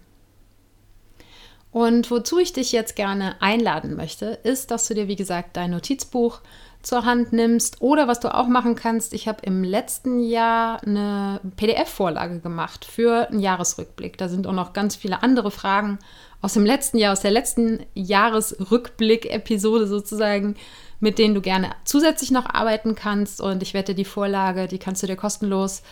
Und 1.72 2.12
wozu 2.12 2.38
ich 2.38 2.54
dich 2.54 2.72
jetzt 2.72 2.96
gerne 2.96 3.36
einladen 3.42 3.96
möchte, 3.96 4.26
ist, 4.44 4.70
dass 4.70 4.88
du 4.88 4.94
dir, 4.94 5.08
wie 5.08 5.16
gesagt, 5.16 5.58
dein 5.58 5.72
Notizbuch 5.72 6.42
zur 6.84 7.06
Hand 7.06 7.34
nimmst 7.34 7.82
oder 7.82 8.08
was 8.08 8.20
du 8.20 8.34
auch 8.34 8.48
machen 8.48 8.76
kannst. 8.76 9.14
Ich 9.14 9.28
habe 9.28 9.40
im 9.44 9.64
letzten 9.64 10.20
Jahr 10.20 10.84
eine 10.84 11.40
PDF-Vorlage 11.56 12.40
gemacht 12.40 12.86
für 12.86 13.30
einen 13.30 13.40
Jahresrückblick. 13.40 14.18
Da 14.18 14.28
sind 14.28 14.46
auch 14.46 14.54
noch 14.54 14.74
ganz 14.74 14.96
viele 14.96 15.24
andere 15.24 15.50
Fragen 15.50 15.98
aus 16.42 16.54
dem 16.54 16.66
letzten 16.66 16.98
Jahr, 16.98 17.14
aus 17.14 17.22
der 17.22 17.32
letzten 17.32 17.86
Jahresrückblick-Episode 17.94 19.88
sozusagen, 19.88 20.56
mit 21.00 21.18
denen 21.18 21.36
du 21.36 21.42
gerne 21.42 21.72
zusätzlich 21.86 22.32
noch 22.32 22.50
arbeiten 22.50 22.96
kannst. 22.96 23.40
Und 23.40 23.64
ich 23.64 23.74
werde 23.74 23.96
die 23.96 24.06
Vorlage, 24.06 24.68
die 24.68 24.78
kannst 24.78 25.02
du 25.02 25.08
dir 25.08 25.16
kostenlos 25.16 25.84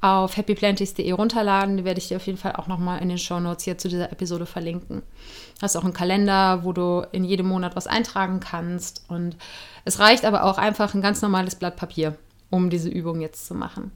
auf 0.00 0.36
happyplanties.de 0.36 1.10
runterladen. 1.12 1.76
Die 1.76 1.84
werde 1.84 1.98
ich 1.98 2.08
dir 2.08 2.16
auf 2.16 2.26
jeden 2.26 2.38
Fall 2.38 2.56
auch 2.56 2.66
nochmal 2.66 3.02
in 3.02 3.08
den 3.08 3.18
Show 3.18 3.40
Notes 3.40 3.64
hier 3.64 3.78
zu 3.78 3.88
dieser 3.88 4.12
Episode 4.12 4.46
verlinken. 4.46 5.02
Du 5.56 5.62
hast 5.62 5.76
auch 5.76 5.84
einen 5.84 5.92
Kalender, 5.92 6.64
wo 6.64 6.72
du 6.72 7.06
in 7.12 7.24
jedem 7.24 7.46
Monat 7.46 7.76
was 7.76 7.86
eintragen 7.86 8.40
kannst. 8.40 9.04
Und 9.08 9.36
es 9.84 9.98
reicht 9.98 10.24
aber 10.24 10.44
auch 10.44 10.58
einfach 10.58 10.94
ein 10.94 11.02
ganz 11.02 11.22
normales 11.22 11.54
Blatt 11.54 11.76
Papier, 11.76 12.16
um 12.48 12.70
diese 12.70 12.88
Übung 12.88 13.20
jetzt 13.20 13.46
zu 13.46 13.54
machen. 13.54 13.92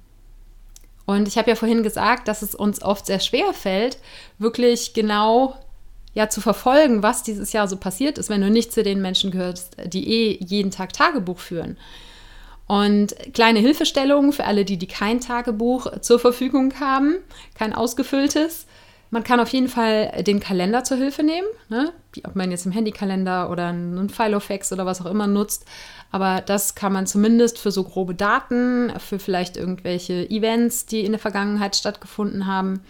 Und 1.07 1.29
ich 1.29 1.37
habe 1.37 1.51
ja 1.51 1.57
vorhin 1.57 1.83
gesagt, 1.83 2.29
dass 2.29 2.43
es 2.43 2.55
uns 2.55 2.83
oft 2.83 3.07
sehr 3.07 3.21
schwer 3.21 3.53
fällt, 3.53 3.99
wirklich 4.39 4.95
genau 4.95 5.57
ja, 6.15 6.29
zu 6.29 6.41
verfolgen, 6.41 7.03
was 7.03 7.23
dieses 7.23 7.53
Jahr 7.53 7.69
so 7.69 7.77
passiert 7.77 8.19
ist, 8.19 8.31
wenn 8.31 8.41
du 8.41 8.49
nicht 8.49 8.73
zu 8.73 8.83
den 8.83 9.03
Menschen 9.03 9.31
gehörst, 9.31 9.77
die 9.85 10.09
eh 10.09 10.39
jeden 10.45 10.71
Tag 10.71 10.93
Tagebuch 10.93 11.39
führen. 11.39 11.77
Und 12.67 13.15
kleine 13.35 13.59
Hilfestellungen 13.59 14.33
für 14.33 14.45
alle, 14.45 14.65
die, 14.65 14.79
die 14.79 14.87
kein 14.87 15.21
Tagebuch 15.21 16.01
zur 16.01 16.19
Verfügung 16.19 16.73
haben, 16.81 17.17
kein 17.55 17.75
ausgefülltes. 17.75 18.67
Man 19.11 19.23
kann 19.23 19.39
auf 19.39 19.51
jeden 19.51 19.69
Fall 19.69 20.25
den 20.25 20.41
Kalender 20.41 20.83
zur 20.83 20.97
Hilfe 20.97 21.23
nehmen, 21.23 21.47
ne? 21.69 21.93
ob 22.25 22.35
man 22.35 22.51
jetzt 22.51 22.67
im 22.67 22.73
Handykalender 22.73 23.49
oder 23.49 23.69
einen 23.69 24.09
Filofax 24.09 24.73
oder 24.73 24.87
was 24.87 25.01
auch 25.01 25.11
immer 25.11 25.27
nutzt. 25.27 25.67
Aber 26.11 26.41
das 26.41 26.75
kann 26.75 26.93
man 26.93 27.07
zumindest 27.07 27.59
für 27.59 27.71
so 27.71 27.85
grobe 27.85 28.15
Daten, 28.15 28.93
für 28.99 29.19
vielleicht 29.19 29.57
irgendwelche 29.57 30.29
Events, 30.31 30.87
die 30.87 31.05
in 31.05 31.13
der 31.13 31.21
Vergangenheit 31.21 31.77
stattgefunden 31.77 32.47
haben, 32.47 32.81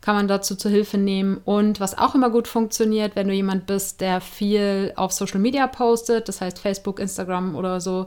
kann 0.00 0.14
man 0.14 0.28
dazu 0.28 0.54
zur 0.54 0.70
Hilfe 0.70 0.98
nehmen. 0.98 1.40
Und 1.44 1.80
was 1.80 1.98
auch 1.98 2.14
immer 2.14 2.30
gut 2.30 2.48
funktioniert, 2.48 3.16
wenn 3.16 3.28
du 3.28 3.34
jemand 3.34 3.66
bist, 3.66 4.00
der 4.00 4.20
viel 4.20 4.92
auf 4.96 5.12
Social 5.12 5.40
Media 5.40 5.66
postet, 5.66 6.28
das 6.28 6.40
heißt 6.40 6.58
Facebook, 6.58 7.00
Instagram 7.00 7.56
oder 7.56 7.80
so, 7.80 8.06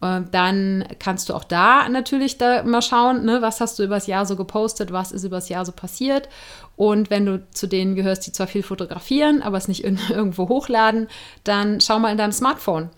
dann 0.00 0.84
kannst 0.98 1.28
du 1.28 1.34
auch 1.34 1.44
da 1.44 1.88
natürlich 1.88 2.36
da 2.36 2.62
mal 2.62 2.82
schauen, 2.82 3.24
ne, 3.24 3.40
was 3.40 3.60
hast 3.60 3.78
du 3.78 3.82
übers 3.82 4.06
Jahr 4.06 4.26
so 4.26 4.36
gepostet, 4.36 4.92
was 4.92 5.10
ist 5.10 5.24
übers 5.24 5.48
Jahr 5.48 5.64
so 5.64 5.72
passiert. 5.72 6.28
Und 6.76 7.08
wenn 7.08 7.24
du 7.24 7.46
zu 7.50 7.66
denen 7.66 7.94
gehörst, 7.94 8.26
die 8.26 8.32
zwar 8.32 8.46
viel 8.46 8.62
fotografieren, 8.62 9.42
aber 9.42 9.56
es 9.56 9.68
nicht 9.68 9.84
irgendwo 10.10 10.48
hochladen, 10.48 11.08
dann 11.44 11.80
schau 11.80 11.98
mal 11.98 12.12
in 12.12 12.18
deinem 12.18 12.32
Smartphone 12.32 12.90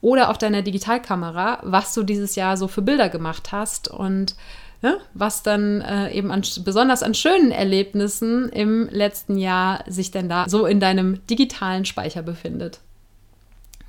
oder 0.00 0.30
auf 0.30 0.38
deiner 0.38 0.62
Digitalkamera, 0.62 1.60
was 1.62 1.94
du 1.94 2.02
dieses 2.02 2.34
Jahr 2.34 2.56
so 2.56 2.68
für 2.68 2.82
Bilder 2.82 3.08
gemacht 3.08 3.52
hast 3.52 3.88
und 3.88 4.34
ne, 4.82 4.98
was 5.14 5.42
dann 5.42 5.80
äh, 5.82 6.10
eben 6.10 6.30
an, 6.30 6.42
besonders 6.64 7.02
an 7.02 7.14
schönen 7.14 7.52
Erlebnissen 7.52 8.48
im 8.48 8.88
letzten 8.90 9.36
Jahr 9.36 9.84
sich 9.86 10.10
denn 10.10 10.28
da 10.28 10.48
so 10.48 10.66
in 10.66 10.80
deinem 10.80 11.24
digitalen 11.26 11.84
Speicher 11.84 12.22
befindet. 12.22 12.80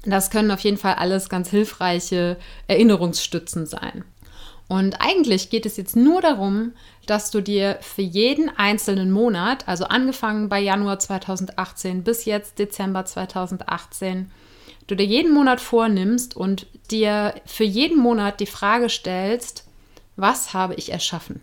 Das 0.04 0.32
können 0.32 0.52
auf 0.52 0.62
jeden 0.62 0.78
Fall 0.78 0.96
alles 0.96 1.30
ganz 1.30 1.50
hilfreiche 1.50 2.38
Erinnerungsstützen 2.68 3.66
sein. 3.66 4.04
Und 4.68 5.02
eigentlich 5.02 5.50
geht 5.50 5.66
es 5.66 5.76
jetzt 5.76 5.98
nur 5.98 6.22
darum, 6.22 6.72
dass 7.06 7.30
du 7.30 7.42
dir 7.42 7.78
für 7.82 8.02
jeden 8.02 8.50
einzelnen 8.58 9.12
Monat, 9.12 9.68
also 9.68 9.84
angefangen 9.84 10.48
bei 10.48 10.62
Januar 10.62 10.98
2018 10.98 12.04
bis 12.04 12.24
jetzt 12.24 12.58
Dezember 12.58 13.04
2018, 13.04 14.32
du 14.88 14.96
dir 14.96 15.06
jeden 15.06 15.34
Monat 15.34 15.60
vornimmst 15.60 16.38
und 16.38 16.68
dir 16.90 17.36
für 17.46 17.66
jeden 17.66 18.00
Monat 18.00 18.40
die 18.40 18.46
Frage 18.46 18.88
stellst, 18.90 19.68
was 20.16 20.54
habe 20.54 20.76
ich 20.76 20.92
erschaffen? 20.92 21.42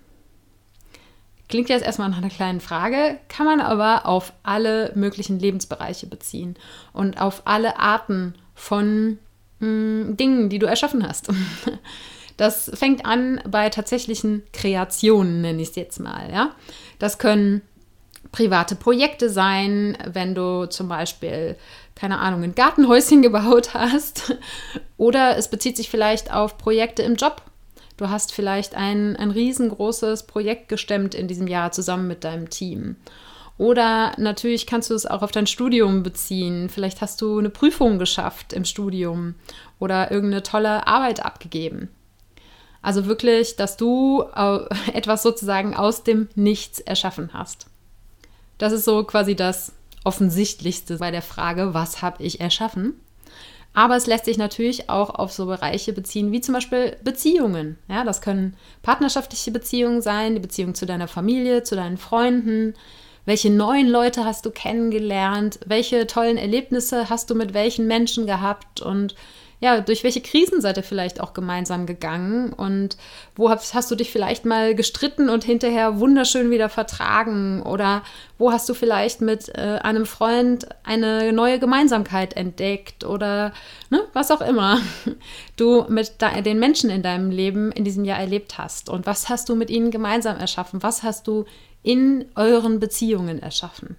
Klingt 1.48 1.70
jetzt 1.70 1.84
erstmal 1.84 2.10
nach 2.10 2.18
einer 2.18 2.28
kleinen 2.28 2.60
Frage, 2.60 3.18
kann 3.28 3.46
man 3.46 3.60
aber 3.60 4.06
auf 4.06 4.32
alle 4.42 4.92
möglichen 4.94 5.38
Lebensbereiche 5.38 6.06
beziehen 6.06 6.56
und 6.92 7.20
auf 7.20 7.42
alle 7.46 7.78
Arten 7.78 8.34
von 8.58 9.18
mh, 9.60 9.68
mm, 9.68 10.16
Dingen, 10.16 10.48
die 10.48 10.58
du 10.58 10.66
erschaffen 10.66 11.06
hast. 11.06 11.28
Das 12.36 12.70
fängt 12.72 13.04
an 13.04 13.40
bei 13.50 13.68
tatsächlichen 13.68 14.44
Kreationen, 14.52 15.40
nenne 15.40 15.60
ich 15.60 15.70
es 15.70 15.74
jetzt 15.74 15.98
mal. 15.98 16.30
Ja? 16.32 16.54
Das 17.00 17.18
können 17.18 17.62
private 18.30 18.76
Projekte 18.76 19.28
sein, 19.28 19.98
wenn 20.06 20.36
du 20.36 20.66
zum 20.66 20.88
Beispiel, 20.88 21.56
keine 21.96 22.20
Ahnung, 22.20 22.44
ein 22.44 22.54
Gartenhäuschen 22.54 23.22
gebaut 23.22 23.74
hast. 23.74 24.36
Oder 24.96 25.36
es 25.36 25.48
bezieht 25.48 25.76
sich 25.76 25.90
vielleicht 25.90 26.32
auf 26.32 26.58
Projekte 26.58 27.02
im 27.02 27.16
Job. 27.16 27.42
Du 27.96 28.08
hast 28.08 28.32
vielleicht 28.32 28.76
ein, 28.76 29.16
ein 29.16 29.32
riesengroßes 29.32 30.28
Projekt 30.28 30.68
gestemmt 30.68 31.16
in 31.16 31.26
diesem 31.26 31.48
Jahr 31.48 31.72
zusammen 31.72 32.06
mit 32.06 32.22
deinem 32.22 32.48
Team. 32.50 32.94
Oder 33.58 34.12
natürlich 34.18 34.66
kannst 34.68 34.88
du 34.88 34.94
es 34.94 35.04
auch 35.04 35.22
auf 35.22 35.32
dein 35.32 35.48
Studium 35.48 36.04
beziehen. 36.04 36.68
Vielleicht 36.68 37.00
hast 37.00 37.20
du 37.20 37.38
eine 37.38 37.50
Prüfung 37.50 37.98
geschafft 37.98 38.52
im 38.52 38.64
Studium 38.64 39.34
oder 39.80 40.12
irgendeine 40.12 40.44
tolle 40.44 40.86
Arbeit 40.86 41.24
abgegeben. 41.24 41.88
Also 42.82 43.06
wirklich, 43.06 43.56
dass 43.56 43.76
du 43.76 44.22
etwas 44.94 45.24
sozusagen 45.24 45.74
aus 45.74 46.04
dem 46.04 46.28
Nichts 46.36 46.78
erschaffen 46.78 47.30
hast. 47.32 47.66
Das 48.58 48.72
ist 48.72 48.84
so 48.84 49.02
quasi 49.02 49.34
das 49.34 49.72
Offensichtlichste 50.04 50.98
bei 50.98 51.10
der 51.10 51.22
Frage, 51.22 51.74
was 51.74 52.00
habe 52.00 52.22
ich 52.22 52.40
erschaffen? 52.40 52.94
Aber 53.74 53.96
es 53.96 54.06
lässt 54.06 54.24
sich 54.24 54.38
natürlich 54.38 54.88
auch 54.88 55.10
auf 55.10 55.32
so 55.32 55.46
Bereiche 55.46 55.92
beziehen, 55.92 56.32
wie 56.32 56.40
zum 56.40 56.54
Beispiel 56.54 56.96
Beziehungen. 57.04 57.76
Ja, 57.88 58.04
das 58.04 58.20
können 58.20 58.56
partnerschaftliche 58.82 59.50
Beziehungen 59.50 60.00
sein, 60.00 60.34
die 60.34 60.40
Beziehung 60.40 60.74
zu 60.74 60.86
deiner 60.86 61.08
Familie, 61.08 61.62
zu 61.62 61.76
deinen 61.76 61.98
Freunden, 61.98 62.74
welche 63.28 63.50
neuen 63.50 63.88
Leute 63.88 64.24
hast 64.24 64.46
du 64.46 64.50
kennengelernt? 64.50 65.60
Welche 65.66 66.06
tollen 66.06 66.38
Erlebnisse 66.38 67.10
hast 67.10 67.28
du 67.28 67.34
mit 67.34 67.52
welchen 67.52 67.86
Menschen 67.86 68.26
gehabt? 68.26 68.80
Und 68.80 69.14
ja, 69.60 69.82
durch 69.82 70.02
welche 70.02 70.22
Krisen 70.22 70.62
seid 70.62 70.78
ihr 70.78 70.82
vielleicht 70.82 71.20
auch 71.20 71.34
gemeinsam 71.34 71.84
gegangen? 71.84 72.54
Und 72.54 72.96
wo 73.36 73.50
hast, 73.50 73.74
hast 73.74 73.90
du 73.90 73.96
dich 73.96 74.10
vielleicht 74.10 74.46
mal 74.46 74.74
gestritten 74.74 75.28
und 75.28 75.44
hinterher 75.44 76.00
wunderschön 76.00 76.50
wieder 76.50 76.70
vertragen? 76.70 77.60
Oder 77.64 78.02
wo 78.38 78.50
hast 78.50 78.66
du 78.70 78.72
vielleicht 78.72 79.20
mit 79.20 79.50
äh, 79.50 79.78
einem 79.82 80.06
Freund 80.06 80.66
eine 80.82 81.30
neue 81.34 81.58
Gemeinsamkeit 81.58 82.34
entdeckt? 82.34 83.04
Oder 83.04 83.52
ne, 83.90 84.04
was 84.14 84.30
auch 84.30 84.40
immer 84.40 84.80
du 85.56 85.84
mit 85.90 86.12
den 86.46 86.58
Menschen 86.58 86.88
in 86.88 87.02
deinem 87.02 87.30
Leben 87.30 87.72
in 87.72 87.84
diesem 87.84 88.06
Jahr 88.06 88.20
erlebt 88.20 88.56
hast? 88.56 88.88
Und 88.88 89.04
was 89.04 89.28
hast 89.28 89.50
du 89.50 89.54
mit 89.54 89.68
ihnen 89.68 89.90
gemeinsam 89.90 90.38
erschaffen, 90.38 90.82
was 90.82 91.02
hast 91.02 91.26
du 91.26 91.44
in 91.82 92.26
euren 92.34 92.80
Beziehungen 92.80 93.40
erschaffen. 93.40 93.96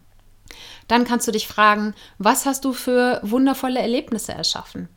Dann 0.88 1.06
kannst 1.06 1.28
du 1.28 1.32
dich 1.32 1.48
fragen, 1.48 1.94
was 2.18 2.46
hast 2.46 2.66
du 2.66 2.74
für 2.74 3.20
wundervolle 3.24 3.80
Erlebnisse 3.80 4.34
erschaffen? 4.34 4.90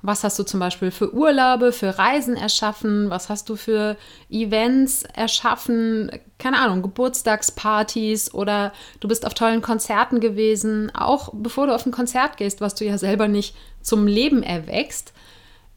Was 0.00 0.22
hast 0.22 0.38
du 0.38 0.44
zum 0.44 0.60
Beispiel 0.60 0.92
für 0.92 1.12
Urlaube, 1.12 1.72
für 1.72 1.98
Reisen 1.98 2.36
erschaffen? 2.36 3.10
Was 3.10 3.28
hast 3.28 3.48
du 3.48 3.56
für 3.56 3.96
Events 4.30 5.02
erschaffen? 5.02 6.10
Keine 6.38 6.60
Ahnung, 6.60 6.82
Geburtstagspartys 6.82 8.32
oder 8.32 8.72
du 9.00 9.08
bist 9.08 9.26
auf 9.26 9.34
tollen 9.34 9.60
Konzerten 9.60 10.20
gewesen. 10.20 10.94
Auch 10.94 11.30
bevor 11.32 11.66
du 11.66 11.74
auf 11.74 11.84
ein 11.84 11.92
Konzert 11.92 12.36
gehst, 12.36 12.60
was 12.60 12.76
du 12.76 12.84
ja 12.84 12.96
selber 12.96 13.26
nicht 13.26 13.56
zum 13.82 14.06
Leben 14.06 14.44
erwächst, 14.44 15.12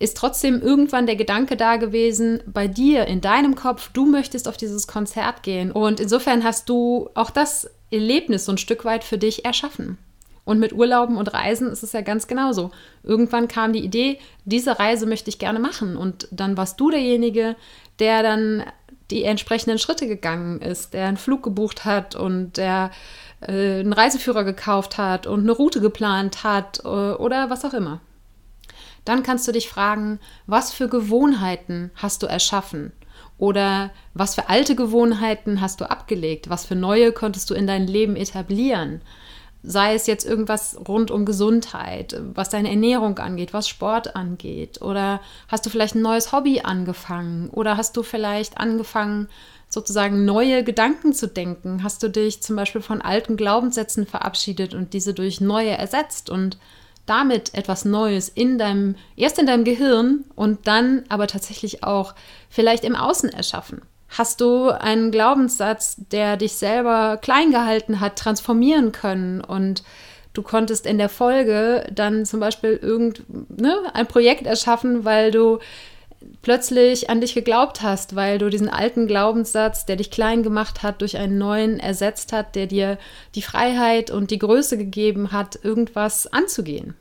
ist 0.02 0.18
trotzdem 0.18 0.62
irgendwann 0.62 1.06
der 1.06 1.16
Gedanke 1.16 1.56
da 1.56 1.76
gewesen, 1.76 2.42
bei 2.48 2.68
dir, 2.68 3.06
in 3.06 3.22
deinem 3.22 3.56
Kopf, 3.56 3.92
du 3.94 4.06
möchtest 4.06 4.48
auf 4.48 4.58
dieses 4.58 4.88
Konzert 4.88 5.44
gehen. 5.44 5.72
Und 5.72 6.00
insofern 6.00 6.44
hast 6.44 6.70
du 6.70 7.10
auch 7.14 7.30
das 7.30 7.70
Erlebnis 7.92 8.46
so 8.46 8.54
ein 8.54 8.58
Stück 8.58 8.84
weit 8.84 9.04
für 9.04 9.18
dich 9.18 9.46
erschaffen. 9.46 9.98
Und 10.44 10.60
mit 10.60 10.74
Urlauben 10.74 11.18
und 11.18 11.34
Reisen 11.34 11.70
ist 11.70 11.84
es 11.84 11.92
ja 11.92 12.02
ganz 12.02 12.26
genauso. 12.26 12.72
Irgendwann 13.04 13.48
kam 13.48 13.74
die 13.74 13.84
Idee, 13.84 14.18
diese 14.44 14.80
Reise 14.80 15.06
möchte 15.06 15.30
ich 15.30 15.38
gerne 15.38 15.60
machen. 15.60 15.96
Und 15.96 16.28
dann 16.32 16.58
warst 16.58 16.80
du 16.80 16.90
derjenige, 16.90 17.56
der 18.00 18.24
dann 18.24 18.64
die 19.12 19.24
entsprechenden 19.24 19.78
Schritte 19.78 20.08
gegangen 20.08 20.62
ist, 20.62 20.96
der 20.96 21.06
einen 21.06 21.18
Flug 21.18 21.44
gebucht 21.44 21.86
hat 21.86 22.16
und 22.16 22.58
der 22.58 22.90
äh, 23.42 23.82
einen 23.82 23.94
Reiseführer 23.94 24.44
gekauft 24.44 24.98
hat 24.98 25.28
und 25.28 25.42
eine 25.42 25.52
Route 25.52 25.80
geplant 25.80 26.44
hat 26.44 26.80
äh, 26.84 26.88
oder 26.88 27.52
was 27.52 27.64
auch 27.66 27.74
immer. 27.74 28.02
Dann 29.06 29.24
kannst 29.24 29.48
du 29.48 29.52
dich 29.52 29.70
fragen, 29.70 30.20
was 30.48 30.72
für 30.72 30.88
Gewohnheiten 30.88 31.92
hast 31.96 32.24
du 32.24 32.28
erschaffen? 32.28 32.92
Oder 33.38 33.92
was 34.14 34.36
für 34.36 34.50
alte 34.50 34.76
Gewohnheiten 34.76 35.62
hast 35.62 35.82
du 35.82 35.90
abgelegt? 35.90 36.50
Was 36.50 36.66
für 36.66 36.76
neue 36.76 37.12
konntest 37.12 37.50
du 37.50 37.54
in 37.54 37.68
dein 37.68 37.88
Leben 37.88 38.16
etablieren? 38.16 39.02
sei 39.64 39.94
es 39.94 40.08
jetzt 40.08 40.26
irgendwas 40.26 40.78
rund 40.88 41.12
um 41.12 41.26
Gesundheit, 41.26 42.20
was 42.34 42.50
deine 42.50 42.70
Ernährung 42.70 43.20
angeht, 43.20 43.54
was 43.54 43.70
Sport 43.70 44.16
angeht, 44.16 44.82
oder 44.82 45.22
hast 45.48 45.66
du 45.66 45.70
vielleicht 45.70 45.96
ein 45.96 46.02
neues 46.02 46.32
Hobby 46.32 46.62
angefangen, 46.62 47.50
oder 47.50 47.78
hast 47.78 47.96
du 47.96 48.04
vielleicht 48.04 48.58
angefangen, 48.58 49.28
sozusagen 49.70 50.26
neue 50.26 50.64
Gedanken 50.64 51.14
zu 51.14 51.28
denken? 51.28 51.84
Hast 51.84 52.02
du 52.04 52.10
dich 52.10 52.42
zum 52.42 52.56
Beispiel 52.56 52.82
von 52.82 53.02
alten 53.02 53.38
Glaubenssätzen 53.38 54.06
verabschiedet 54.06 54.74
und 54.74 54.94
diese 54.94 55.14
durch 55.14 55.40
neue 55.40 55.72
ersetzt 55.72 56.30
und 56.30 56.58
damit 57.12 57.54
etwas 57.54 57.84
Neues 57.84 58.30
in 58.30 58.58
deinem, 58.58 58.96
erst 59.18 59.38
in 59.38 59.46
deinem 59.46 59.66
Gehirn 59.66 60.24
und 60.34 60.66
dann 60.66 61.04
aber 61.10 61.28
tatsächlich 61.28 61.84
auch 61.84 62.16
vielleicht 62.50 62.86
im 62.86 62.96
Außen 62.96 63.30
erschaffen? 63.30 63.82
Hast 64.08 64.40
du 64.40 64.70
einen 64.70 65.12
Glaubenssatz, 65.12 65.98
der 66.12 66.38
dich 66.38 66.54
selber 66.54 67.18
klein 67.22 67.52
gehalten 67.52 68.00
hat, 68.00 68.18
transformieren 68.18 68.94
können 68.94 69.42
und 69.42 69.84
du 70.34 70.42
konntest 70.42 70.86
in 70.86 70.98
der 70.98 71.10
Folge 71.10 71.86
dann 71.94 72.26
zum 72.26 72.40
Beispiel 72.40 72.80
irgend, 72.82 73.24
ne, 73.60 73.76
ein 73.94 74.08
Projekt 74.08 74.48
erschaffen, 74.48 75.04
weil 75.04 75.32
du 75.32 75.60
plötzlich 76.42 77.10
an 77.10 77.20
dich 77.20 77.34
geglaubt 77.34 77.82
hast, 77.82 78.16
weil 78.16 78.38
du 78.38 78.50
diesen 78.50 78.70
alten 78.70 79.08
Glaubenssatz, 79.08 79.86
der 79.86 79.98
dich 79.98 80.12
klein 80.12 80.44
gemacht 80.44 80.82
hat, 80.82 81.02
durch 81.02 81.18
einen 81.18 81.38
neuen 81.38 81.80
ersetzt 81.80 82.32
hat, 82.32 82.56
der 82.56 82.68
dir 82.68 82.98
die 83.36 83.42
Freiheit 83.42 84.12
und 84.12 84.32
die 84.32 84.40
Größe 84.40 84.78
gegeben 84.78 85.34
hat, 85.34 85.60
irgendwas 85.64 86.32
anzugehen. 86.32 86.96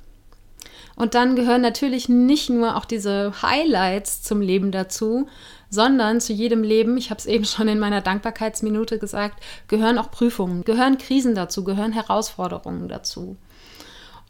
Und 1.01 1.15
dann 1.15 1.35
gehören 1.35 1.63
natürlich 1.63 2.11
nicht 2.11 2.51
nur 2.51 2.77
auch 2.77 2.85
diese 2.85 3.33
Highlights 3.41 4.23
zum 4.23 4.43
Leben 4.43 4.71
dazu, 4.71 5.29
sondern 5.71 6.21
zu 6.21 6.35
jedem 6.35 6.63
Leben, 6.63 6.99
ich 6.99 7.09
habe 7.09 7.19
es 7.19 7.25
eben 7.25 7.47
schon 7.47 7.69
in 7.69 7.79
meiner 7.79 8.03
Dankbarkeitsminute 8.03 8.99
gesagt, 8.99 9.43
gehören 9.67 9.97
auch 9.97 10.11
Prüfungen, 10.11 10.63
gehören 10.63 10.99
Krisen 10.99 11.35
dazu, 11.35 11.65
gehören 11.65 11.93
Herausforderungen 11.93 12.87
dazu. 12.89 13.39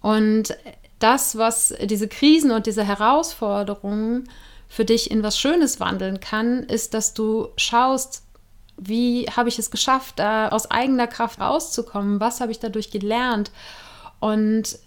Und 0.00 0.56
das, 1.00 1.37
was 1.37 1.74
diese 1.83 2.06
Krisen 2.06 2.52
und 2.52 2.66
diese 2.66 2.85
Herausforderungen 2.85 4.28
für 4.68 4.85
dich 4.85 5.11
in 5.11 5.24
was 5.24 5.40
Schönes 5.40 5.80
wandeln 5.80 6.20
kann, 6.20 6.62
ist, 6.62 6.94
dass 6.94 7.14
du 7.14 7.48
schaust, 7.56 8.22
wie 8.76 9.26
habe 9.26 9.48
ich 9.48 9.59
es 9.59 9.72
geschafft, 9.72 10.20
da 10.20 10.50
aus 10.50 10.70
eigener 10.70 11.09
Kraft 11.09 11.40
rauszukommen? 11.40 12.20
Was 12.20 12.40
habe 12.40 12.52
ich 12.52 12.61
dadurch 12.61 12.92
gelernt? 12.92 13.50
Und 14.20 14.78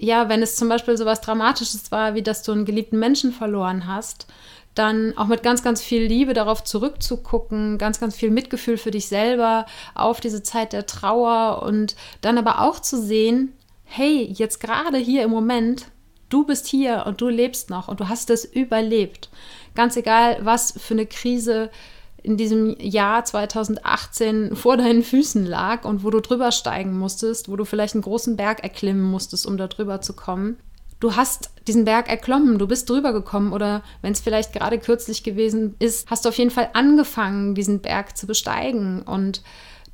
ja, 0.00 0.28
wenn 0.28 0.42
es 0.42 0.56
zum 0.56 0.68
Beispiel 0.68 0.96
so 0.96 1.04
was 1.04 1.20
Dramatisches 1.20 1.92
war, 1.92 2.14
wie 2.14 2.22
dass 2.22 2.42
du 2.42 2.52
einen 2.52 2.64
geliebten 2.64 2.98
Menschen 2.98 3.32
verloren 3.32 3.86
hast, 3.86 4.26
dann 4.74 5.16
auch 5.18 5.26
mit 5.26 5.42
ganz, 5.42 5.62
ganz 5.62 5.82
viel 5.82 6.02
Liebe 6.02 6.32
darauf 6.32 6.64
zurückzugucken, 6.64 7.76
ganz, 7.76 8.00
ganz 8.00 8.16
viel 8.16 8.30
Mitgefühl 8.30 8.78
für 8.78 8.90
dich 8.90 9.08
selber 9.08 9.66
auf 9.94 10.20
diese 10.20 10.42
Zeit 10.42 10.72
der 10.72 10.86
Trauer 10.86 11.62
und 11.62 11.96
dann 12.22 12.38
aber 12.38 12.62
auch 12.62 12.80
zu 12.80 13.00
sehen, 13.00 13.52
hey, 13.84 14.24
jetzt 14.32 14.60
gerade 14.60 14.96
hier 14.96 15.22
im 15.22 15.30
Moment, 15.30 15.86
du 16.30 16.44
bist 16.44 16.66
hier 16.66 17.04
und 17.06 17.20
du 17.20 17.28
lebst 17.28 17.68
noch 17.68 17.88
und 17.88 18.00
du 18.00 18.08
hast 18.08 18.30
es 18.30 18.44
überlebt. 18.44 19.28
Ganz 19.74 19.96
egal, 19.96 20.38
was 20.42 20.72
für 20.78 20.94
eine 20.94 21.06
Krise 21.06 21.70
in 22.22 22.36
diesem 22.36 22.76
Jahr 22.78 23.24
2018 23.24 24.56
vor 24.56 24.76
deinen 24.76 25.02
Füßen 25.02 25.46
lag 25.46 25.84
und 25.84 26.04
wo 26.04 26.10
du 26.10 26.20
drüber 26.20 26.52
steigen 26.52 26.98
musstest, 26.98 27.48
wo 27.48 27.56
du 27.56 27.64
vielleicht 27.64 27.94
einen 27.94 28.02
großen 28.02 28.36
Berg 28.36 28.62
erklimmen 28.62 29.02
musstest, 29.02 29.46
um 29.46 29.56
da 29.56 29.66
drüber 29.66 30.00
zu 30.00 30.12
kommen 30.12 30.56
du 31.00 31.16
hast 31.16 31.50
diesen 31.66 31.84
Berg 31.84 32.08
erklommen, 32.08 32.58
du 32.58 32.68
bist 32.68 32.88
drüber 32.88 33.12
gekommen 33.12 33.52
oder 33.52 33.82
wenn 34.02 34.12
es 34.12 34.20
vielleicht 34.20 34.52
gerade 34.52 34.78
kürzlich 34.78 35.22
gewesen 35.22 35.74
ist, 35.78 36.10
hast 36.10 36.24
du 36.24 36.28
auf 36.28 36.38
jeden 36.38 36.50
Fall 36.50 36.70
angefangen, 36.74 37.54
diesen 37.54 37.80
Berg 37.80 38.16
zu 38.16 38.26
besteigen 38.26 39.02
und 39.02 39.42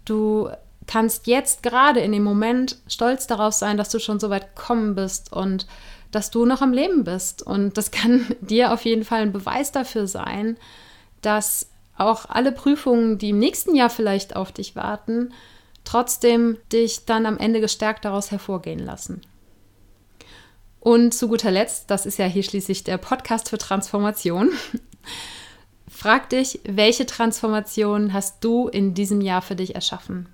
du 0.04 0.50
kannst 0.86 1.26
jetzt 1.26 1.62
gerade 1.62 2.00
in 2.00 2.12
dem 2.12 2.24
Moment 2.24 2.78
stolz 2.88 3.26
darauf 3.26 3.54
sein, 3.54 3.76
dass 3.76 3.88
du 3.88 3.98
schon 3.98 4.20
so 4.20 4.30
weit 4.30 4.54
gekommen 4.54 4.94
bist 4.94 5.32
und 5.32 5.66
dass 6.12 6.30
du 6.30 6.44
noch 6.44 6.62
am 6.62 6.72
Leben 6.72 7.02
bist. 7.02 7.42
Und 7.42 7.76
das 7.76 7.90
kann 7.90 8.24
dir 8.40 8.72
auf 8.72 8.84
jeden 8.84 9.04
Fall 9.04 9.22
ein 9.22 9.32
Beweis 9.32 9.72
dafür 9.72 10.06
sein, 10.06 10.56
dass 11.22 11.68
auch 11.96 12.26
alle 12.28 12.52
Prüfungen, 12.52 13.18
die 13.18 13.30
im 13.30 13.38
nächsten 13.38 13.74
Jahr 13.74 13.90
vielleicht 13.90 14.36
auf 14.36 14.52
dich 14.52 14.76
warten, 14.76 15.32
trotzdem 15.84 16.58
dich 16.72 17.04
dann 17.06 17.26
am 17.26 17.38
Ende 17.38 17.60
gestärkt 17.60 18.04
daraus 18.04 18.30
hervorgehen 18.30 18.80
lassen. 18.80 19.22
Und 20.80 21.14
zu 21.14 21.28
guter 21.28 21.50
Letzt, 21.50 21.90
das 21.90 22.06
ist 22.06 22.18
ja 22.18 22.26
hier 22.26 22.42
schließlich 22.42 22.84
der 22.84 22.98
Podcast 22.98 23.48
für 23.48 23.58
Transformation, 23.58 24.52
frag 25.88 26.30
dich, 26.30 26.60
welche 26.64 27.06
Transformation 27.06 28.12
hast 28.12 28.44
du 28.44 28.68
in 28.68 28.94
diesem 28.94 29.20
Jahr 29.20 29.42
für 29.42 29.56
dich 29.56 29.74
erschaffen? 29.74 30.28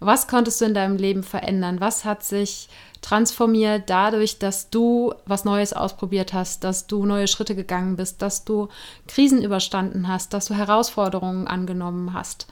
Was 0.00 0.26
konntest 0.26 0.60
du 0.60 0.64
in 0.64 0.74
deinem 0.74 0.96
Leben 0.96 1.22
verändern? 1.22 1.80
Was 1.80 2.04
hat 2.04 2.24
sich 2.24 2.68
transformiert 3.02 3.90
dadurch, 3.90 4.38
dass 4.38 4.70
du 4.70 5.12
was 5.26 5.44
Neues 5.44 5.72
ausprobiert 5.72 6.32
hast, 6.32 6.64
dass 6.64 6.86
du 6.86 7.04
neue 7.04 7.28
Schritte 7.28 7.54
gegangen 7.54 7.96
bist, 7.96 8.22
dass 8.22 8.44
du 8.44 8.68
Krisen 9.06 9.42
überstanden 9.42 10.08
hast, 10.08 10.32
dass 10.32 10.46
du 10.46 10.54
Herausforderungen 10.54 11.46
angenommen 11.46 12.14
hast? 12.14 12.46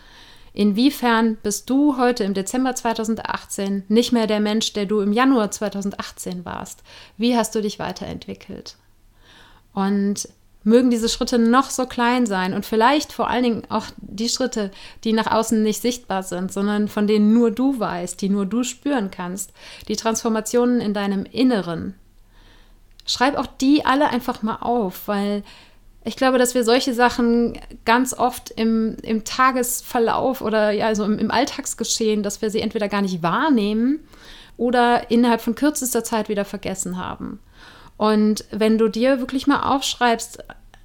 Inwiefern 0.53 1.39
bist 1.43 1.71
du 1.71 1.97
heute 1.97 2.25
im 2.25 2.35
Dezember 2.35 2.75
2018 2.75 3.85
nicht 3.89 4.13
mehr 4.13 4.27
der 4.27 4.41
Mensch, 4.41 4.73
der 4.73 4.85
du 4.85 5.01
im 5.01 5.13
Januar 5.13 5.51
2018 5.51 6.45
warst? 6.45 6.83
Wie 7.17 7.37
hast 7.37 7.55
du 7.55 7.63
dich 7.63 7.79
weiterentwickelt? 7.79 8.77
Und 9.73 10.29
mögen 10.62 10.90
diese 10.90 11.09
Schritte 11.09 11.38
noch 11.38 11.70
so 11.70 11.87
klein 11.87 12.27
sein 12.27 12.53
und 12.53 12.66
vielleicht 12.66 13.12
vor 13.12 13.31
allen 13.31 13.42
Dingen 13.42 13.62
auch 13.70 13.87
die 13.96 14.29
Schritte, 14.29 14.70
die 15.05 15.12
nach 15.12 15.31
außen 15.31 15.62
nicht 15.62 15.81
sichtbar 15.81 16.23
sind, 16.23 16.53
sondern 16.53 16.88
von 16.88 17.07
denen 17.07 17.33
nur 17.33 17.51
du 17.51 17.79
weißt, 17.79 18.20
die 18.20 18.29
nur 18.29 18.46
du 18.46 18.62
spüren 18.62 19.11
kannst, 19.11 19.53
die 19.88 19.96
Transformationen 19.96 20.81
in 20.81 20.92
deinem 20.92 21.25
Inneren. 21.25 21.94
Schreib 23.07 23.37
auch 23.37 23.46
die 23.46 23.87
alle 23.87 24.09
einfach 24.09 24.42
mal 24.42 24.59
auf, 24.61 25.09
weil 25.09 25.42
ich 26.05 26.16
glaube, 26.16 26.38
dass 26.38 26.55
wir 26.55 26.64
solche 26.64 26.94
Sachen 26.94 27.59
ganz 27.85 28.14
oft 28.14 28.51
im, 28.51 28.96
im 29.03 29.25
Tagesverlauf 29.25 30.40
oder 30.40 30.70
ja, 30.70 30.87
also 30.87 31.05
im, 31.05 31.18
im 31.18 31.31
Alltagsgeschehen, 31.31 32.23
dass 32.23 32.40
wir 32.40 32.51
sie 32.51 32.61
entweder 32.61 32.88
gar 32.88 33.03
nicht 33.03 33.23
wahrnehmen 33.23 34.01
oder 34.57 35.11
innerhalb 35.11 35.40
von 35.40 35.55
kürzester 35.55 36.05
Zeit 36.05 36.29
wieder 36.29 36.44
vergessen 36.44 36.96
haben. 36.99 37.40
Und 38.01 38.47
wenn 38.51 38.79
du 38.79 38.89
dir 38.89 39.21
wirklich 39.21 39.47
mal 39.47 39.75
aufschreibst, 39.75 40.39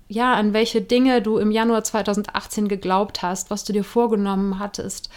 ja, 0.10 0.34
an 0.34 0.52
welche 0.52 0.82
Dinge 0.82 1.22
du 1.22 1.38
im 1.38 1.50
Januar 1.50 1.82
2018 1.82 2.68
geglaubt 2.68 3.22
hast, 3.22 3.50
was 3.50 3.64
du 3.64 3.72
dir 3.72 3.86
vorgenommen 3.86 4.60
hattest 4.60 5.10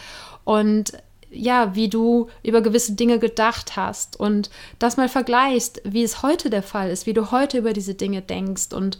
und 0.45 0.93
ja, 1.29 1.75
wie 1.75 1.89
du 1.89 2.29
über 2.41 2.61
gewisse 2.61 2.93
Dinge 2.93 3.19
gedacht 3.19 3.75
hast 3.75 4.17
und 4.17 4.49
das 4.79 4.95
mal 4.95 5.09
vergleichst, 5.09 5.81
wie 5.83 6.03
es 6.03 6.23
heute 6.23 6.49
der 6.49 6.63
Fall 6.63 6.89
ist, 6.89 7.05
wie 7.05 7.11
du 7.11 7.31
heute 7.31 7.57
über 7.57 7.73
diese 7.73 7.95
Dinge 7.95 8.21
denkst 8.21 8.71
und 8.71 8.97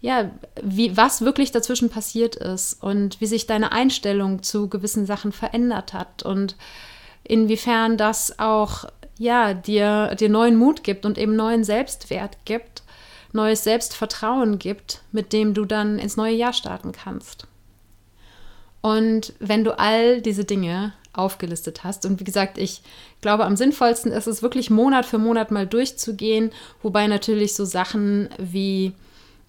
ja, 0.00 0.30
wie, 0.62 0.96
was 0.96 1.20
wirklich 1.20 1.52
dazwischen 1.52 1.90
passiert 1.90 2.36
ist 2.36 2.82
und 2.82 3.20
wie 3.20 3.26
sich 3.26 3.46
deine 3.48 3.70
Einstellung 3.70 4.42
zu 4.42 4.70
gewissen 4.70 5.04
Sachen 5.04 5.32
verändert 5.32 5.92
hat 5.92 6.22
und 6.22 6.56
inwiefern 7.22 7.98
das 7.98 8.38
auch 8.38 8.86
ja, 9.20 9.52
dir, 9.52 10.16
dir 10.18 10.30
neuen 10.30 10.56
Mut 10.56 10.82
gibt 10.82 11.04
und 11.04 11.18
eben 11.18 11.36
neuen 11.36 11.62
Selbstwert 11.62 12.38
gibt, 12.46 12.82
neues 13.32 13.62
Selbstvertrauen 13.62 14.58
gibt, 14.58 15.02
mit 15.12 15.34
dem 15.34 15.52
du 15.52 15.66
dann 15.66 15.98
ins 15.98 16.16
neue 16.16 16.34
Jahr 16.34 16.54
starten 16.54 16.92
kannst. 16.92 17.46
Und 18.80 19.34
wenn 19.38 19.62
du 19.62 19.78
all 19.78 20.22
diese 20.22 20.46
Dinge 20.46 20.94
aufgelistet 21.12 21.82
hast. 21.84 22.06
Und 22.06 22.20
wie 22.20 22.24
gesagt, 22.24 22.56
ich 22.56 22.82
glaube, 23.20 23.44
am 23.44 23.56
sinnvollsten 23.56 24.12
ist 24.12 24.28
es 24.28 24.42
wirklich 24.42 24.70
Monat 24.70 25.04
für 25.04 25.18
Monat 25.18 25.50
mal 25.50 25.66
durchzugehen, 25.66 26.52
wobei 26.82 27.08
natürlich 27.08 27.54
so 27.54 27.64
Sachen 27.64 28.28
wie 28.38 28.92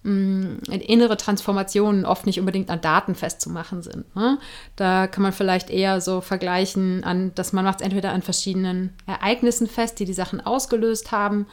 innere 0.04 1.16
Transformationen 1.16 2.06
oft 2.06 2.26
nicht 2.26 2.40
unbedingt 2.40 2.72
an 2.72 2.82
Daten 2.82 3.14
festzumachen 3.14 3.84
sind. 3.84 4.16
Ne? 4.16 4.40
Da 4.76 5.06
kann 5.08 5.22
man 5.22 5.32
vielleicht 5.32 5.70
eher 5.70 6.02
so 6.02 6.22
vergleichen, 6.22 7.04
an, 7.04 7.34
dass 7.36 7.54
man 7.54 7.66
macht 7.66 7.82
es 7.82 7.86
entweder 7.86 8.12
an 8.12 8.24
verschiedenen 8.24 8.94
Ereignissen 9.06 9.68
fest, 9.68 10.00
die 10.00 10.06
die 10.06 10.14
Sachen 10.14 10.42
ausgelöst 10.42 11.12
haben, 11.12 11.46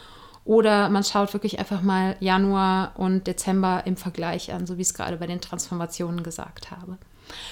oder 0.49 0.89
man 0.89 1.05
schaut 1.05 1.35
wirklich 1.35 1.59
einfach 1.59 1.83
mal 1.83 2.17
Januar 2.21 2.93
und 2.97 3.27
Dezember 3.27 3.83
im 3.85 3.99
Vergleich 3.99 4.51
an, 4.51 4.67
so 4.67 4.79
wie 4.79 4.81
ich 4.81 4.89
es 4.89 4.95
gerade 4.95 5.19
bei 5.19 5.27
den 5.27 5.43
Transformationen 5.43 6.23
gesagt 6.23 6.71
habe. 6.71 6.97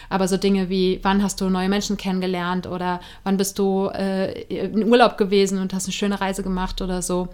Aber 0.08 0.28
so 0.28 0.38
Dinge 0.38 0.70
wie, 0.70 1.00
wann 1.02 1.22
hast 1.22 1.42
du 1.42 1.50
neue 1.50 1.68
Menschen 1.68 1.98
kennengelernt 1.98 2.66
oder 2.66 3.00
wann 3.22 3.36
bist 3.36 3.58
du 3.58 3.88
äh, 3.88 4.42
in 4.44 4.88
Urlaub 4.88 5.18
gewesen 5.18 5.58
und 5.60 5.74
hast 5.74 5.84
eine 5.84 5.92
schöne 5.92 6.22
Reise 6.22 6.42
gemacht 6.42 6.80
oder 6.80 7.02
so. 7.02 7.28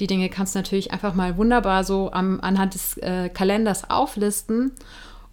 Die 0.00 0.06
Dinge 0.06 0.28
kannst 0.28 0.54
du 0.54 0.58
natürlich 0.58 0.92
einfach 0.92 1.14
mal 1.14 1.36
wunderbar 1.36 1.84
so 1.84 2.10
am, 2.12 2.40
anhand 2.40 2.74
des 2.74 2.96
äh, 2.98 3.28
Kalenders 3.28 3.90
auflisten. 3.90 4.72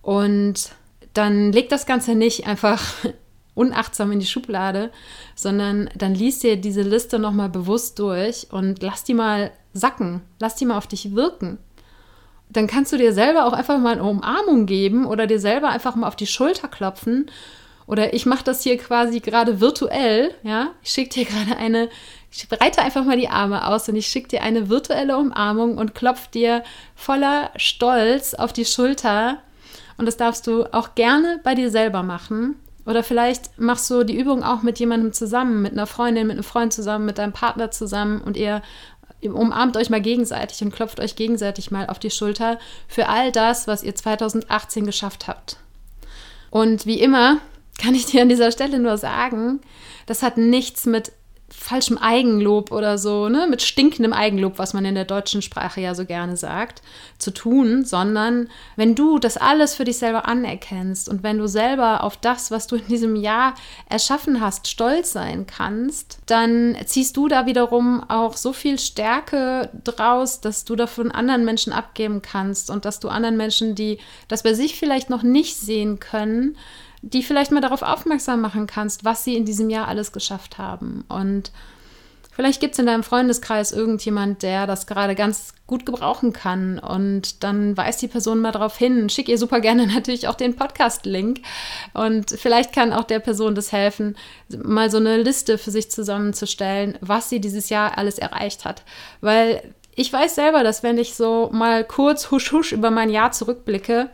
Und 0.02 0.72
dann 1.14 1.52
leg 1.52 1.70
das 1.70 1.86
Ganze 1.86 2.16
nicht 2.16 2.46
einfach 2.46 2.84
unachtsam 3.56 4.12
in 4.12 4.20
die 4.20 4.28
Schublade, 4.28 4.92
sondern 5.36 5.90
dann 5.96 6.14
liest 6.14 6.44
dir 6.44 6.58
diese 6.58 6.84
Liste 6.84 7.18
nochmal 7.18 7.50
bewusst 7.50 7.98
durch 7.98 8.48
und 8.52 8.84
lass 8.84 9.04
die 9.04 9.16
mal 9.16 9.52
sacken, 9.74 10.22
lass 10.40 10.56
die 10.56 10.66
mal 10.66 10.78
auf 10.78 10.88
dich 10.88 11.16
wirken 11.16 11.58
dann 12.50 12.68
kannst 12.68 12.94
du 12.94 12.98
dir 12.98 13.14
selber 13.14 13.46
auch 13.46 13.54
einfach 13.54 13.78
mal 13.78 13.94
eine 13.94 14.04
Umarmung 14.04 14.66
geben 14.66 15.06
oder 15.06 15.28
dir 15.28 15.40
selber 15.40 15.70
einfach 15.70 15.96
mal 15.96 16.08
auf 16.08 16.16
die 16.16 16.28
Schulter 16.28 16.68
klopfen. 16.68 17.30
Oder 17.88 18.14
ich 18.14 18.26
mache 18.26 18.44
das 18.44 18.64
hier 18.64 18.78
quasi 18.78 19.22
gerade 19.22 19.62
virtuell, 19.62 20.34
ja. 20.44 20.72
Ich 20.84 20.92
schicke 20.92 21.10
dir 21.10 21.26
gerade 21.26 21.58
eine, 21.58 21.90
ich 22.32 22.48
breite 22.50 22.82
einfach 22.82 23.04
mal 23.04 23.18
die 23.18 23.30
Arme 23.30 23.66
aus 23.68 23.88
und 23.90 23.96
ich 23.96 24.08
schicke 24.08 24.28
dir 24.30 24.44
eine 24.44 24.70
virtuelle 24.70 25.18
Umarmung 25.18 25.78
und 25.78 25.96
klopf 25.96 26.28
dir 26.28 26.64
voller 26.96 27.52
Stolz 27.56 28.34
auf 28.34 28.54
die 28.54 28.66
Schulter. 28.66 29.40
Und 29.98 30.06
das 30.06 30.18
darfst 30.18 30.46
du 30.46 30.66
auch 30.74 30.96
gerne 30.96 31.40
bei 31.44 31.56
dir 31.56 31.72
selber 31.72 32.04
machen. 32.04 32.56
Oder 32.86 33.04
vielleicht 33.04 33.60
machst 33.60 33.90
du 33.90 34.04
die 34.04 34.18
Übung 34.18 34.44
auch 34.44 34.62
mit 34.62 34.80
jemandem 34.80 35.12
zusammen, 35.12 35.62
mit 35.62 35.74
einer 35.74 35.88
Freundin, 35.88 36.28
mit 36.28 36.36
einem 36.36 36.44
Freund 36.44 36.72
zusammen, 36.72 37.06
mit 37.06 37.18
deinem 37.18 37.34
Partner 37.34 37.72
zusammen 37.72 38.22
und 38.22 38.38
ihr 38.38 38.62
umarmt 39.24 39.76
euch 39.76 39.90
mal 39.90 40.02
gegenseitig 40.02 40.62
und 40.62 40.74
klopft 40.74 41.00
euch 41.00 41.16
gegenseitig 41.16 41.72
mal 41.72 41.88
auf 41.88 42.00
die 42.00 42.12
Schulter 42.12 42.60
für 42.88 43.10
all 43.10 43.32
das, 43.32 43.68
was 43.68 43.84
ihr 43.84 43.96
2018 43.96 44.86
geschafft 44.86 45.28
habt. 45.28 45.58
Und 46.50 46.86
wie 46.86 47.02
immer 47.02 47.40
kann 47.82 47.96
ich 47.96 48.06
dir 48.06 48.22
an 48.22 48.30
dieser 48.30 48.52
Stelle 48.52 48.80
nur 48.80 48.98
sagen, 48.98 49.60
das 50.06 50.24
hat 50.24 50.38
nichts 50.38 50.86
mit 50.86 51.12
falschem 51.50 51.98
Eigenlob 51.98 52.72
oder 52.72 52.98
so, 52.98 53.30
ne, 53.30 53.48
mit 53.50 53.62
stinkendem 53.62 54.12
Eigenlob, 54.12 54.60
was 54.60 54.74
man 54.74 54.84
in 54.84 54.96
der 54.96 55.06
deutschen 55.06 55.42
Sprache 55.42 55.80
ja 55.80 55.96
so 55.96 56.06
gerne 56.06 56.36
sagt, 56.36 56.82
zu 57.20 57.32
tun, 57.32 57.86
sondern 57.86 58.50
wenn 58.76 58.96
du 58.96 59.18
das 59.18 59.38
alles 59.38 59.74
für 59.74 59.86
dich 59.86 59.98
selber 59.98 60.28
anerkennst 60.28 61.08
und 61.08 61.24
wenn 61.24 61.38
du 61.38 61.48
selber 61.48 62.04
auf 62.04 62.18
das, 62.18 62.52
was 62.52 62.68
du 62.68 62.76
in 62.76 62.88
diesem 62.88 63.16
Jahr 63.16 63.56
erschaffen 63.90 64.42
hast, 64.42 64.68
stolz 64.68 65.14
sein 65.14 65.48
kannst, 65.48 66.20
dann 66.26 66.76
ziehst 66.86 67.16
du 67.16 67.30
da 67.30 67.46
wiederum 67.46 68.04
auch 68.10 68.36
so 68.36 68.52
viel 68.52 68.78
Stärke 68.78 69.70
draus, 69.86 70.42
dass 70.42 70.66
du 70.66 70.76
davon 70.76 71.12
anderen 71.12 71.46
Menschen 71.46 71.72
abgeben 71.72 72.22
kannst 72.22 72.70
und 72.70 72.84
dass 72.84 73.00
du 73.00 73.08
anderen 73.08 73.38
Menschen, 73.38 73.74
die 73.74 74.00
das 74.28 74.44
bei 74.44 74.54
sich 74.54 74.78
vielleicht 74.78 75.10
noch 75.10 75.24
nicht 75.24 75.56
sehen 75.56 76.00
können, 76.00 76.58
die 77.14 77.24
vielleicht 77.24 77.52
mal 77.52 77.62
darauf 77.62 77.82
aufmerksam 77.82 78.42
machen 78.42 78.68
kannst, 78.68 79.06
was 79.06 79.24
sie 79.24 79.36
in 79.36 79.46
diesem 79.46 79.70
Jahr 79.70 79.88
alles 79.88 80.12
geschafft 80.12 80.58
haben. 80.58 81.06
Und 81.08 81.52
vielleicht 82.36 82.60
gibt 82.60 82.74
es 82.74 82.80
in 82.80 82.86
deinem 82.86 83.04
Freundeskreis 83.04 83.72
irgendjemand, 83.72 84.44
der 84.44 84.68
das 84.68 84.88
gerade 84.88 85.16
ganz 85.16 85.54
gut 85.68 85.86
gebrauchen 85.86 86.34
kann. 86.34 86.80
Und 86.80 87.44
dann 87.44 87.78
weist 87.78 88.02
die 88.02 88.10
Person 88.10 88.40
mal 88.40 88.52
darauf 88.52 88.78
hin. 88.78 89.10
Schick 89.10 89.30
ihr 89.30 89.38
super 89.38 89.62
gerne 89.62 89.88
natürlich 89.94 90.28
auch 90.28 90.36
den 90.36 90.56
Podcast-Link. 90.56 91.42
Und 91.94 92.32
vielleicht 92.32 92.74
kann 92.74 92.92
auch 92.92 93.06
der 93.06 93.20
Person 93.20 93.56
das 93.56 93.72
helfen, 93.72 94.18
mal 94.64 94.92
so 94.92 94.98
eine 94.98 95.18
Liste 95.18 95.58
für 95.58 95.72
sich 95.72 95.90
zusammenzustellen, 95.90 96.98
was 97.02 97.30
sie 97.30 97.40
dieses 97.40 97.70
Jahr 97.70 97.98
alles 97.98 98.20
erreicht 98.20 98.66
hat. 98.66 98.84
Weil 99.22 99.62
ich 99.96 100.12
weiß 100.12 100.36
selber, 100.36 100.64
dass 100.64 100.84
wenn 100.84 100.98
ich 100.98 101.16
so 101.16 101.50
mal 101.54 101.86
kurz 101.86 102.32
husch 102.32 102.52
husch 102.52 102.72
über 102.74 102.92
mein 102.92 103.10
Jahr 103.10 103.32
zurückblicke, 103.32 104.10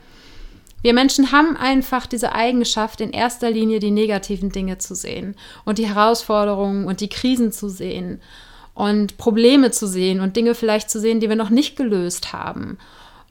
wir 0.84 0.94
Menschen 0.94 1.32
haben 1.32 1.58
einfach 1.58 2.06
diese 2.06 2.34
Eigenschaft, 2.34 3.02
in 3.02 3.12
erster 3.12 3.50
Linie 3.50 3.80
die 3.80 3.90
negativen 3.90 4.52
Dinge 4.52 4.78
zu 4.78 4.94
sehen 4.94 5.36
und 5.66 5.78
die 5.80 5.88
Herausforderungen 5.88 6.86
und 6.86 7.00
die 7.00 7.10
Krisen 7.10 7.52
zu 7.52 7.70
sehen 7.70 8.22
und 8.76 9.18
Probleme 9.18 9.72
zu 9.72 9.88
sehen 9.88 10.20
und 10.20 10.36
Dinge 10.36 10.56
vielleicht 10.56 10.92
zu 10.92 11.00
sehen, 11.00 11.20
die 11.20 11.30
wir 11.30 11.38
noch 11.38 11.50
nicht 11.50 11.76
gelöst 11.78 12.34
haben. 12.34 12.78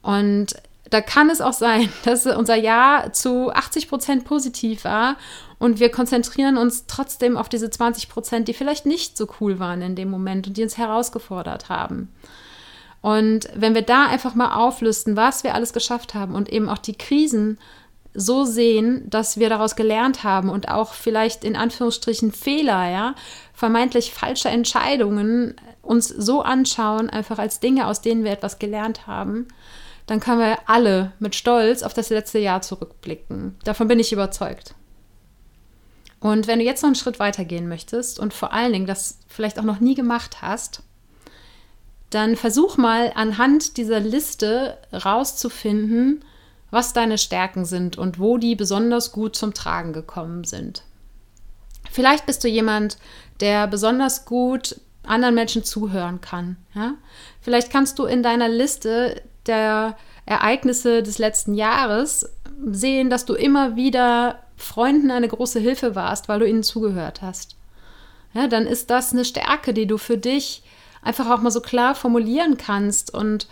Und 0.01 0.55
da 0.89 1.01
kann 1.01 1.29
es 1.29 1.41
auch 1.41 1.53
sein, 1.53 1.89
dass 2.05 2.25
unser 2.25 2.55
Jahr 2.55 3.13
zu 3.13 3.51
80 3.51 3.87
Prozent 3.87 4.25
positiv 4.25 4.83
war 4.83 5.17
und 5.59 5.79
wir 5.79 5.89
konzentrieren 5.89 6.57
uns 6.57 6.87
trotzdem 6.87 7.37
auf 7.37 7.49
diese 7.49 7.69
20 7.69 8.09
Prozent, 8.09 8.47
die 8.47 8.53
vielleicht 8.53 8.87
nicht 8.87 9.15
so 9.15 9.27
cool 9.39 9.59
waren 9.59 9.81
in 9.83 9.95
dem 9.95 10.09
Moment 10.09 10.47
und 10.47 10.57
die 10.57 10.63
uns 10.63 10.77
herausgefordert 10.77 11.69
haben. 11.69 12.09
Und 13.03 13.49
wenn 13.53 13.75
wir 13.75 13.81
da 13.81 14.05
einfach 14.05 14.33
mal 14.33 14.55
auflisten, 14.55 15.17
was 15.17 15.43
wir 15.43 15.53
alles 15.53 15.73
geschafft 15.73 16.13
haben 16.13 16.35
und 16.35 16.49
eben 16.49 16.69
auch 16.69 16.77
die 16.77 16.97
Krisen 16.97 17.59
so 18.13 18.45
sehen, 18.45 19.09
dass 19.09 19.37
wir 19.37 19.49
daraus 19.49 19.75
gelernt 19.75 20.23
haben 20.23 20.47
und 20.47 20.69
auch 20.69 20.93
vielleicht 20.93 21.43
in 21.43 21.57
Anführungsstrichen 21.57 22.31
Fehler, 22.31 22.89
ja, 22.89 23.15
vermeintlich 23.53 24.13
falsche 24.13 24.47
Entscheidungen 24.47 25.55
uns 25.81 26.07
so 26.07 26.43
anschauen, 26.43 27.09
einfach 27.09 27.39
als 27.39 27.59
Dinge, 27.59 27.87
aus 27.87 27.99
denen 27.99 28.23
wir 28.23 28.31
etwas 28.31 28.57
gelernt 28.57 29.05
haben, 29.05 29.49
dann 30.05 30.21
können 30.21 30.39
wir 30.39 30.59
alle 30.67 31.11
mit 31.19 31.35
Stolz 31.35 31.83
auf 31.83 31.93
das 31.93 32.09
letzte 32.09 32.39
Jahr 32.39 32.61
zurückblicken. 32.61 33.57
Davon 33.65 33.89
bin 33.89 33.99
ich 33.99 34.13
überzeugt. 34.13 34.75
Und 36.21 36.47
wenn 36.47 36.59
du 36.59 36.63
jetzt 36.63 36.83
noch 36.83 36.87
einen 36.87 36.95
Schritt 36.95 37.19
weitergehen 37.19 37.67
möchtest 37.67 38.17
und 38.17 38.33
vor 38.33 38.53
allen 38.53 38.71
Dingen 38.71 38.87
das 38.87 39.19
vielleicht 39.27 39.59
auch 39.59 39.63
noch 39.63 39.81
nie 39.81 39.93
gemacht 39.93 40.41
hast, 40.41 40.83
dann 42.13 42.35
versuch 42.35 42.77
mal 42.77 43.11
anhand 43.15 43.77
dieser 43.77 43.99
Liste 43.99 44.77
rauszufinden, 44.91 46.23
was 46.71 46.93
deine 46.93 47.17
Stärken 47.17 47.65
sind 47.65 47.97
und 47.97 48.19
wo 48.19 48.37
die 48.37 48.55
besonders 48.55 49.11
gut 49.11 49.35
zum 49.35 49.53
Tragen 49.53 49.93
gekommen 49.93 50.43
sind. 50.43 50.83
Vielleicht 51.91 52.25
bist 52.25 52.43
du 52.43 52.47
jemand, 52.47 52.97
der 53.39 53.67
besonders 53.67 54.25
gut 54.25 54.79
anderen 55.03 55.35
Menschen 55.35 55.63
zuhören 55.63 56.21
kann. 56.21 56.57
Ja? 56.73 56.95
Vielleicht 57.41 57.71
kannst 57.71 57.99
du 57.99 58.05
in 58.05 58.23
deiner 58.23 58.49
Liste 58.49 59.21
der 59.45 59.97
Ereignisse 60.25 61.03
des 61.03 61.17
letzten 61.17 61.53
Jahres 61.53 62.29
sehen, 62.65 63.09
dass 63.09 63.25
du 63.25 63.33
immer 63.33 63.75
wieder 63.75 64.39
Freunden 64.55 65.11
eine 65.11 65.27
große 65.27 65.59
Hilfe 65.59 65.95
warst, 65.95 66.29
weil 66.29 66.39
du 66.39 66.47
ihnen 66.47 66.63
zugehört 66.63 67.21
hast. 67.21 67.57
Ja, 68.33 68.47
dann 68.47 68.65
ist 68.65 68.89
das 68.89 69.11
eine 69.11 69.25
Stärke, 69.25 69.73
die 69.73 69.85
du 69.85 69.97
für 69.97 70.17
dich 70.17 70.63
einfach 71.03 71.29
auch 71.29 71.41
mal 71.41 71.51
so 71.51 71.61
klar 71.61 71.95
formulieren 71.95 72.57
kannst 72.57 73.13
und 73.13 73.47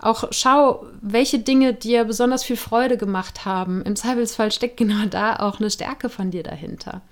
auch 0.00 0.24
schau, 0.30 0.86
welche 1.00 1.38
Dinge 1.38 1.72
dir 1.72 2.04
besonders 2.04 2.44
viel 2.44 2.56
Freude 2.56 2.96
gemacht 2.96 3.44
haben. 3.44 3.82
Im 3.82 3.96
Zweifelsfall 3.96 4.52
steckt 4.52 4.76
genau 4.76 5.06
da 5.06 5.36
auch 5.36 5.58
eine 5.58 5.70
Stärke 5.70 6.08
von 6.08 6.30
dir 6.30 6.42
dahinter. 6.42 7.02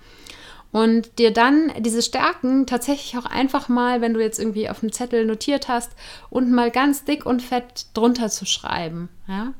Und 0.71 1.19
dir 1.19 1.31
dann 1.31 1.71
diese 1.79 2.01
Stärken 2.01 2.67
tatsächlich 2.67 3.17
auch 3.17 3.25
einfach 3.25 3.69
mal, 3.69 4.01
wenn 4.01 4.13
du 4.13 4.21
jetzt 4.21 4.39
irgendwie 4.39 4.69
auf 4.69 4.81
dem 4.81 4.91
Zettel 4.91 5.25
notiert 5.25 5.69
hast, 5.69 5.93
und 6.29 6.51
mal 6.51 6.69
ganz 6.69 7.05
dick 7.05 7.25
und 7.25 7.41
fett 7.41 7.87
drunter 7.93 8.29
zu 8.29 8.45
schreiben. 8.45 9.09
Ja? 9.27 9.53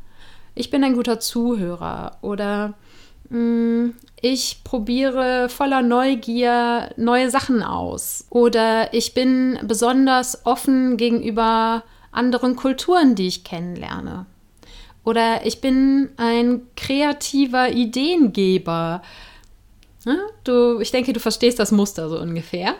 Ich 0.55 0.69
bin 0.69 0.83
ein 0.83 0.93
guter 0.95 1.19
Zuhörer 1.19 2.17
oder 2.21 2.73
ich 4.21 4.63
probiere 4.63 5.49
voller 5.49 5.81
Neugier 5.81 6.91
neue 6.97 7.29
Sachen 7.29 7.63
aus. 7.63 8.25
Oder 8.29 8.93
ich 8.93 9.13
bin 9.13 9.59
besonders 9.63 10.45
offen 10.45 10.97
gegenüber 10.97 11.83
anderen 12.11 12.55
Kulturen, 12.55 13.15
die 13.15 13.27
ich 13.27 13.43
kennenlerne. 13.43 14.25
Oder 15.03 15.45
ich 15.45 15.61
bin 15.61 16.09
ein 16.17 16.61
kreativer 16.75 17.71
Ideengeber. 17.71 19.01
Du, 20.43 20.79
ich 20.79 20.91
denke, 20.91 21.13
du 21.13 21.19
verstehst 21.19 21.59
das 21.59 21.71
Muster 21.71 22.09
so 22.09 22.19
ungefähr. 22.19 22.75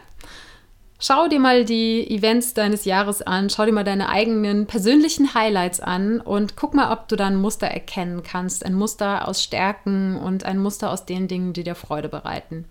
Schau 0.98 1.28
dir 1.28 1.40
mal 1.40 1.66
die 1.66 2.10
Events 2.10 2.54
deines 2.54 2.86
Jahres 2.86 3.22
an, 3.22 3.50
schau 3.50 3.66
dir 3.66 3.74
mal 3.74 3.84
deine 3.84 4.08
eigenen 4.08 4.66
persönlichen 4.66 5.34
Highlights 5.34 5.82
an 5.82 6.22
und 6.22 6.56
guck 6.56 6.74
mal, 6.74 6.94
ob 6.94 7.10
du 7.10 7.18
da 7.18 7.28
ein 7.28 7.36
Muster 7.36 7.68
erkennen 7.68 8.24
kannst. 8.24 8.66
Ein 8.66 8.76
Muster 8.76 9.28
aus 9.28 9.44
Stärken 9.44 10.16
und 10.16 10.46
ein 10.46 10.58
Muster 10.58 10.92
aus 10.92 11.06
den 11.06 11.28
Dingen, 11.28 11.52
die 11.52 11.64
dir 11.64 11.76
Freude 11.76 12.08
bereiten. 12.08 12.66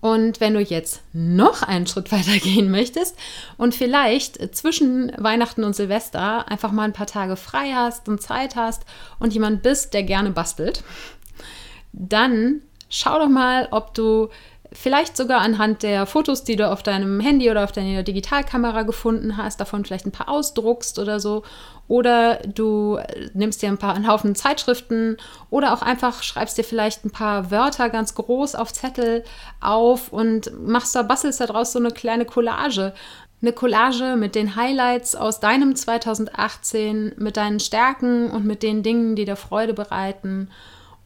Und 0.00 0.40
wenn 0.40 0.54
du 0.54 0.60
jetzt 0.60 1.02
noch 1.12 1.62
einen 1.62 1.86
Schritt 1.86 2.10
weiter 2.12 2.38
gehen 2.38 2.70
möchtest 2.70 3.16
und 3.56 3.76
vielleicht 3.76 4.54
zwischen 4.56 5.12
Weihnachten 5.16 5.62
und 5.62 5.76
Silvester 5.76 6.48
einfach 6.50 6.72
mal 6.72 6.84
ein 6.84 6.92
paar 6.92 7.06
Tage 7.06 7.36
frei 7.36 7.72
hast 7.74 8.08
und 8.08 8.20
Zeit 8.20 8.56
hast 8.56 8.84
und 9.20 9.32
jemand 9.32 9.62
bist, 9.62 9.94
der 9.94 10.02
gerne 10.02 10.30
bastelt, 10.30 10.82
dann 11.92 12.62
schau 12.88 13.18
doch 13.18 13.28
mal, 13.28 13.68
ob 13.70 13.94
du 13.94 14.28
vielleicht 14.72 15.16
sogar 15.16 15.40
anhand 15.40 15.82
der 15.82 16.06
Fotos, 16.06 16.44
die 16.44 16.56
du 16.56 16.70
auf 16.70 16.82
deinem 16.82 17.20
Handy 17.20 17.50
oder 17.50 17.64
auf 17.64 17.72
deiner 17.72 18.02
Digitalkamera 18.02 18.82
gefunden 18.82 19.36
hast, 19.36 19.60
davon 19.60 19.84
vielleicht 19.84 20.06
ein 20.06 20.12
paar 20.12 20.28
ausdruckst 20.28 20.98
oder 20.98 21.18
so. 21.18 21.42
Oder 21.88 22.36
du 22.46 23.00
nimmst 23.34 23.62
dir 23.62 23.68
ein 23.68 23.78
paar 23.78 23.94
einen 23.94 24.08
Haufen 24.08 24.36
Zeitschriften 24.36 25.16
oder 25.50 25.72
auch 25.72 25.82
einfach 25.82 26.22
schreibst 26.22 26.56
dir 26.56 26.64
vielleicht 26.64 27.04
ein 27.04 27.10
paar 27.10 27.50
Wörter 27.50 27.90
ganz 27.90 28.14
groß 28.14 28.54
auf 28.54 28.72
Zettel 28.72 29.24
auf 29.60 30.12
und 30.12 30.52
machst 30.64 30.94
da, 30.94 31.02
bastelst 31.02 31.40
daraus 31.40 31.72
so 31.72 31.80
eine 31.80 31.90
kleine 31.90 32.24
Collage. 32.24 32.94
Eine 33.42 33.52
Collage 33.52 34.16
mit 34.16 34.34
den 34.34 34.54
Highlights 34.54 35.16
aus 35.16 35.40
deinem 35.40 35.74
2018, 35.74 37.14
mit 37.16 37.36
deinen 37.36 37.58
Stärken 37.58 38.30
und 38.30 38.44
mit 38.44 38.62
den 38.62 38.82
Dingen, 38.82 39.16
die 39.16 39.24
dir 39.24 39.36
Freude 39.36 39.74
bereiten. 39.74 40.50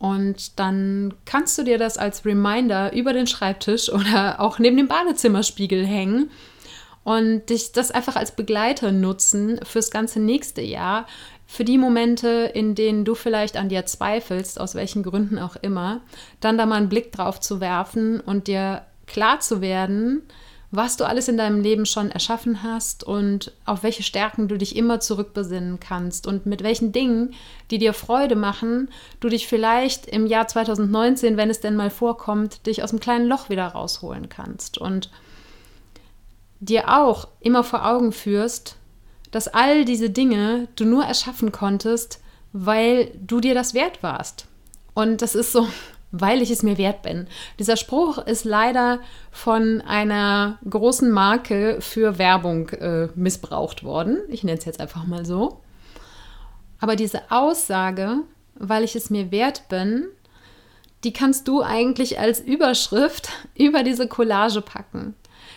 Und 0.05 0.59
dann 0.59 1.15
kannst 1.25 1.57
du 1.57 1.63
dir 1.63 1.79
das 1.79 1.97
als 1.97 2.27
Reminder 2.27 2.93
über 2.93 3.15
den 3.15 3.27
Schreibtisch 3.27 3.89
oder 3.93 4.39
auch 4.39 4.59
neben 4.59 4.77
dem 4.77 4.87
Badezimmerspiegel 4.87 5.87
hängen 5.87 6.31
und 7.05 7.49
dich 7.49 7.73
das 7.73 7.91
einfach 7.91 8.15
als 8.15 8.37
Begleiter 8.37 8.93
nutzen 8.93 9.61
fürs 9.65 9.91
ganze 9.91 10.21
nächste 10.21 10.61
Jahr, 10.61 11.07
für 11.47 11.65
die 11.65 11.79
Momente, 11.79 12.51
in 12.53 12.75
denen 12.75 13.07
du 13.07 13.15
vielleicht 13.15 13.57
an 13.57 13.71
dir 13.71 13.87
zweifelst, 13.87 14.61
aus 14.61 14.75
welchen 14.75 15.03
Gründen 15.03 15.39
auch 15.39 15.57
immer, 15.57 16.03
dann 16.41 16.59
da 16.59 16.67
mal 16.67 16.77
einen 16.77 16.91
Blick 16.91 17.11
drauf 17.11 17.41
zu 17.41 17.61
werfen 17.61 18.21
und 18.21 18.47
dir 18.47 18.83
klar 19.07 19.41
zu 19.41 19.63
werden, 19.63 20.21
was 20.77 20.97
du 20.97 21.05
alles 21.05 21.29
in 21.29 21.37
deinem 21.37 21.61
Leben 21.61 21.87
schon 21.87 22.11
erschaffen 22.11 22.63
hast 22.63 23.05
und 23.05 23.53
auf 23.65 23.83
welche 23.83 24.03
Stärken 24.03 24.49
du 24.49 24.57
dich 24.59 24.77
immer 24.77 25.01
zurückbesinnen 25.01 25.79
kannst 25.81 26.27
und 26.27 26.47
mit 26.47 26.63
welchen 26.63 26.93
Dingen, 26.93 27.35
die 27.71 27.79
dir 27.79 27.93
Freude 27.93 28.37
machen, 28.37 28.89
du 29.21 29.29
dich 29.29 29.47
vielleicht 29.47 30.07
im 30.07 30.27
Jahr 30.27 30.49
2019, 30.49 31.37
wenn 31.37 31.51
es 31.51 31.61
denn 31.61 31.77
mal 31.77 31.91
vorkommt, 31.91 32.67
dich 32.67 32.83
aus 32.83 32.91
dem 32.91 33.01
kleinen 33.01 33.27
Loch 33.27 33.49
wieder 33.49 33.67
rausholen 33.67 34.29
kannst 34.29 34.79
und 34.79 35.11
dir 36.61 36.89
auch 36.89 37.29
immer 37.41 37.63
vor 37.63 37.87
Augen 37.87 38.13
führst, 38.13 38.77
dass 39.31 39.49
all 39.49 39.85
diese 39.85 40.11
Dinge 40.11 40.69
du 40.77 40.85
nur 40.85 41.05
erschaffen 41.05 41.53
konntest, 41.53 42.21
weil 42.53 43.11
du 43.21 43.41
dir 43.41 43.55
das 43.55 43.75
wert 43.75 44.03
warst. 44.03 44.47
Und 44.95 45.23
das 45.23 45.35
ist 45.35 45.53
so 45.53 45.67
weil 46.17 46.43
ich 46.43 46.51
es 46.51 46.63
mir 46.63 46.79
wert 46.79 47.03
bin. 47.03 47.27
Dieser 47.59 47.77
Spruch 47.77 48.19
ist 48.19 48.45
leider 48.45 49.01
von 49.33 49.81
einer 49.81 50.59
großen 50.69 51.11
Marke 51.11 51.79
für 51.81 52.19
Werbung 52.19 52.69
äh, 52.71 53.09
missbraucht 53.17 53.83
worden. 53.83 54.19
Ich 54.29 54.45
nenne 54.45 54.59
es 54.59 54.65
jetzt 54.65 54.81
einfach 54.81 55.07
mal 55.07 55.27
so. 55.27 55.61
Aber 56.79 56.95
diese 56.95 57.31
Aussage, 57.31 58.19
weil 58.55 58.85
ich 58.85 58.95
es 58.95 59.11
mir 59.11 59.33
wert 59.33 59.69
bin, 59.69 60.07
die 61.03 61.13
kannst 61.13 61.49
du 61.49 61.63
eigentlich 61.63 62.21
als 62.21 62.39
Überschrift 62.39 63.31
über 63.57 63.83
diese 63.83 64.07
Collage 64.07 64.61
packen. 64.61 65.17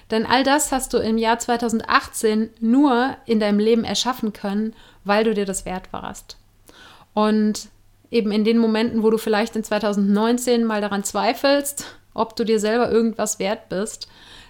Denn 0.10 0.26
all 0.26 0.44
das 0.44 0.72
hast 0.72 0.94
du 0.94 0.98
im 0.98 1.20
Jahr 1.20 1.38
2018 1.38 2.50
nur 2.60 3.16
in 3.26 3.40
deinem 3.40 3.60
Leben 3.60 3.84
erschaffen 3.84 4.34
können, 4.34 4.74
weil 5.04 5.24
du 5.24 5.36
dir 5.36 5.46
das 5.46 5.66
wert 5.66 5.94
warst. 5.94 6.38
Und 7.14 7.70
eben 8.12 8.32
in 8.32 8.44
den 8.44 8.58
Momenten, 8.58 9.04
wo 9.04 9.10
du 9.10 9.18
vielleicht 9.18 9.56
in 9.56 9.64
2019 9.64 10.64
mal 10.64 10.82
daran 10.82 11.04
zweifelst, 11.04 11.86
ob 12.14 12.36
du 12.36 12.44
dir 12.44 12.60
selber 12.60 12.90
irgendwas 12.90 13.40
wert 13.40 13.70
bist, 13.70 14.08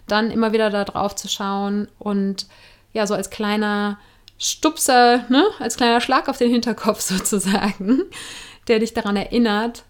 dann 0.07 0.31
immer 0.31 0.53
wieder 0.53 0.69
da 0.69 0.85
drauf 0.85 1.15
zu 1.15 1.27
schauen 1.27 1.87
und 1.99 2.47
ja, 2.93 3.05
so 3.05 3.13
als 3.13 3.29
kleiner 3.29 3.99
Stupser, 4.37 5.25
ne, 5.29 5.45
als 5.59 5.77
kleiner 5.77 6.01
Schlag 6.01 6.29
auf 6.29 6.37
den 6.37 6.51
Hinterkopf 6.51 7.01
sozusagen, 7.01 8.03
der 8.67 8.79
dich 8.79 8.93
daran 8.93 9.15
erinnert, 9.15 9.83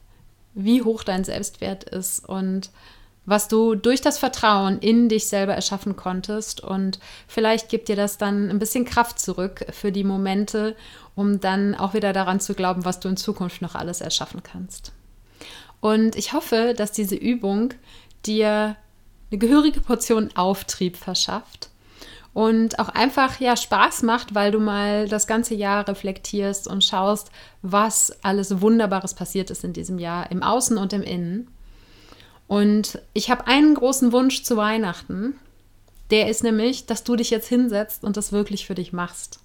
wie 0.53 0.81
hoch 0.81 1.03
dein 1.03 1.23
Selbstwert 1.23 1.83
ist 1.83 2.27
und 2.27 2.71
was 3.27 3.49
du 3.49 3.75
durch 3.75 3.99
das 4.01 4.17
Vertrauen 4.17 4.79
in 4.79 5.09
dich 5.09 5.27
selber 5.27 5.53
erschaffen 5.53 5.97
konntest. 5.97 6.61
Und 6.61 6.97
vielleicht 7.27 7.67
gibt 7.69 7.89
dir 7.89 7.97
das 7.97 8.17
dann 8.17 8.49
ein 8.49 8.57
bisschen 8.57 8.85
Kraft 8.85 9.19
zurück 9.19 9.65
für 9.71 9.91
die 9.91 10.05
Momente, 10.05 10.75
um 11.13 11.41
dann 11.41 11.75
auch 11.75 11.93
wieder 11.93 12.13
daran 12.13 12.39
zu 12.39 12.55
glauben, 12.55 12.85
was 12.85 13.01
du 13.01 13.09
in 13.09 13.17
Zukunft 13.17 13.61
noch 13.61 13.75
alles 13.75 13.99
erschaffen 13.99 14.41
kannst. 14.41 14.93
Und 15.81 16.15
ich 16.15 16.31
hoffe, 16.31 16.73
dass 16.75 16.93
diese 16.93 17.15
Übung 17.15 17.73
dir 18.25 18.77
eine 19.29 19.37
gehörige 19.37 19.81
Portion 19.81 20.29
Auftrieb 20.35 20.95
verschafft 20.95 21.69
und 22.33 22.79
auch 22.79 22.89
einfach 22.89 23.41
ja 23.41 23.57
Spaß 23.57 24.03
macht, 24.03 24.35
weil 24.35 24.51
du 24.51 24.59
mal 24.59 25.09
das 25.09 25.27
ganze 25.27 25.53
Jahr 25.53 25.85
reflektierst 25.85 26.67
und 26.67 26.83
schaust, 26.83 27.29
was 27.61 28.13
alles 28.23 28.61
Wunderbares 28.61 29.15
passiert 29.15 29.49
ist 29.49 29.65
in 29.65 29.73
diesem 29.73 29.99
Jahr 29.99 30.31
im 30.31 30.43
Außen 30.43 30.77
und 30.77 30.93
im 30.93 31.03
Innen. 31.03 31.49
Und 32.47 32.99
ich 33.13 33.29
habe 33.29 33.47
einen 33.47 33.75
großen 33.75 34.11
Wunsch 34.11 34.43
zu 34.43 34.57
Weihnachten. 34.57 35.35
Der 36.11 36.29
ist 36.29 36.43
nämlich, 36.43 36.85
dass 36.85 37.03
du 37.03 37.15
dich 37.15 37.29
jetzt 37.29 37.47
hinsetzt 37.47 38.03
und 38.03 38.15
das 38.15 38.31
wirklich 38.31 38.65
für 38.65 38.75
dich 38.75 38.93
machst. 38.93 39.39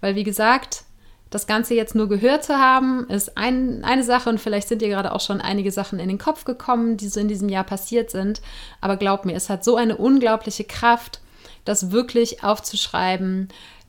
Weil, 0.00 0.14
wie 0.14 0.24
gesagt, 0.24 0.84
das 1.30 1.46
Ganze 1.46 1.74
jetzt 1.74 1.94
nur 1.94 2.08
gehört 2.08 2.44
zu 2.44 2.56
haben, 2.56 3.06
ist 3.10 3.36
ein, 3.36 3.84
eine 3.84 4.02
Sache 4.02 4.30
und 4.30 4.40
vielleicht 4.40 4.68
sind 4.68 4.80
dir 4.80 4.88
gerade 4.88 5.12
auch 5.12 5.20
schon 5.20 5.42
einige 5.42 5.70
Sachen 5.70 5.98
in 5.98 6.08
den 6.08 6.18
Kopf 6.18 6.44
gekommen, 6.44 6.96
die 6.96 7.08
so 7.08 7.20
in 7.20 7.28
diesem 7.28 7.50
Jahr 7.50 7.64
passiert 7.64 8.10
sind. 8.10 8.40
Aber 8.80 8.96
glaub 8.96 9.26
mir, 9.26 9.36
es 9.36 9.50
hat 9.50 9.62
so 9.62 9.76
eine 9.76 9.96
unglaubliche 9.98 10.64
Kraft, 10.64 11.20
das 11.66 11.90
wirklich 11.90 12.42
aufzuschreiben, 12.42 13.48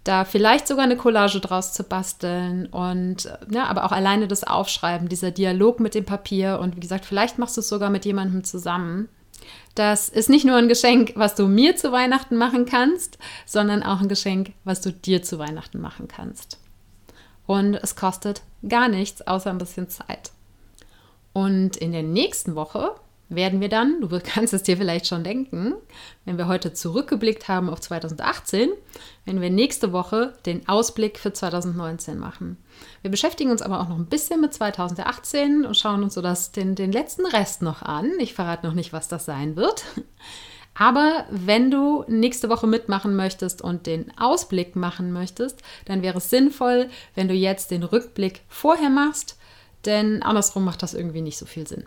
da 0.09 0.25
vielleicht 0.25 0.67
sogar 0.67 0.85
eine 0.85 0.97
Collage 0.97 1.39
draus 1.39 1.71
zu 1.71 1.83
basteln 1.83 2.65
und 2.65 3.31
ja, 3.51 3.65
aber 3.65 3.85
auch 3.85 3.91
alleine 3.91 4.27
das 4.27 4.43
Aufschreiben, 4.43 5.07
dieser 5.07 5.29
Dialog 5.29 5.79
mit 5.79 5.93
dem 5.93 6.03
Papier 6.03 6.59
und 6.59 6.75
wie 6.75 6.79
gesagt, 6.79 7.05
vielleicht 7.05 7.37
machst 7.37 7.57
du 7.57 7.61
es 7.61 7.69
sogar 7.69 7.91
mit 7.91 8.05
jemandem 8.05 8.43
zusammen. 8.43 9.07
Das 9.75 10.09
ist 10.09 10.27
nicht 10.27 10.45
nur 10.45 10.55
ein 10.55 10.67
Geschenk, 10.67 11.13
was 11.15 11.35
du 11.35 11.47
mir 11.47 11.75
zu 11.75 11.91
Weihnachten 11.91 12.37
machen 12.37 12.65
kannst, 12.65 13.19
sondern 13.45 13.83
auch 13.83 14.01
ein 14.01 14.09
Geschenk, 14.09 14.53
was 14.63 14.81
du 14.81 14.91
dir 14.91 15.21
zu 15.21 15.37
Weihnachten 15.37 15.79
machen 15.79 16.07
kannst. 16.07 16.57
Und 17.45 17.75
es 17.75 17.95
kostet 17.95 18.41
gar 18.67 18.87
nichts, 18.87 19.21
außer 19.21 19.51
ein 19.51 19.59
bisschen 19.59 19.89
Zeit. 19.89 20.31
Und 21.33 21.77
in 21.77 21.91
der 21.91 22.03
nächsten 22.03 22.55
Woche 22.55 22.95
werden 23.29 23.61
wir 23.61 23.69
dann, 23.69 24.01
du 24.01 24.19
kannst 24.23 24.53
es 24.53 24.63
dir 24.63 24.77
vielleicht 24.77 25.07
schon 25.07 25.23
denken, 25.23 25.75
wenn 26.25 26.37
wir 26.37 26.47
heute 26.47 26.73
zurückgeblickt 26.73 27.47
haben 27.47 27.69
auf 27.69 27.79
2018, 27.79 28.69
wenn 29.25 29.41
wir 29.41 29.49
nächste 29.49 29.93
Woche 29.93 30.33
den 30.45 30.67
Ausblick 30.67 31.19
für 31.19 31.31
2019 31.31 32.17
machen. 32.17 32.57
Wir 33.01 33.11
beschäftigen 33.11 33.51
uns 33.51 33.61
aber 33.61 33.79
auch 33.79 33.89
noch 33.89 33.97
ein 33.97 34.07
bisschen 34.07 34.41
mit 34.41 34.53
2018 34.53 35.65
und 35.65 35.77
schauen 35.77 36.03
uns 36.03 36.15
so 36.15 36.21
das, 36.21 36.51
den, 36.51 36.75
den 36.75 36.91
letzten 36.91 37.25
Rest 37.25 37.61
noch 37.61 37.81
an. 37.81 38.11
Ich 38.19 38.33
verrate 38.33 38.65
noch 38.65 38.73
nicht, 38.73 38.93
was 38.93 39.07
das 39.07 39.25
sein 39.25 39.55
wird. 39.55 39.85
Aber 40.73 41.25
wenn 41.29 41.71
du 41.71 42.05
nächste 42.07 42.47
Woche 42.47 42.65
mitmachen 42.65 43.15
möchtest 43.15 43.61
und 43.61 43.85
den 43.85 44.17
Ausblick 44.17 44.77
machen 44.77 45.11
möchtest, 45.11 45.61
dann 45.85 46.01
wäre 46.01 46.19
es 46.19 46.29
sinnvoll, 46.29 46.89
wenn 47.15 47.27
du 47.27 47.33
jetzt 47.33 47.71
den 47.71 47.83
Rückblick 47.83 48.41
vorher 48.47 48.89
machst, 48.89 49.37
denn 49.85 50.23
andersrum 50.23 50.63
macht 50.63 50.81
das 50.81 50.93
irgendwie 50.93 51.21
nicht 51.21 51.37
so 51.37 51.45
viel 51.45 51.67
Sinn. 51.67 51.83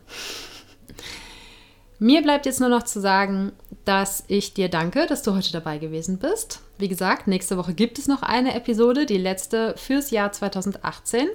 Mir 2.02 2.20
bleibt 2.20 2.46
jetzt 2.46 2.58
nur 2.58 2.68
noch 2.68 2.82
zu 2.82 3.00
sagen, 3.00 3.52
dass 3.84 4.24
ich 4.26 4.54
dir 4.54 4.68
danke, 4.68 5.06
dass 5.06 5.22
du 5.22 5.36
heute 5.36 5.52
dabei 5.52 5.78
gewesen 5.78 6.18
bist. 6.18 6.58
Wie 6.76 6.88
gesagt, 6.88 7.28
nächste 7.28 7.56
Woche 7.56 7.74
gibt 7.74 7.96
es 7.96 8.08
noch 8.08 8.24
eine 8.24 8.56
Episode, 8.56 9.06
die 9.06 9.18
letzte 9.18 9.76
fürs 9.76 10.10
Jahr 10.10 10.32
2018. 10.32 11.28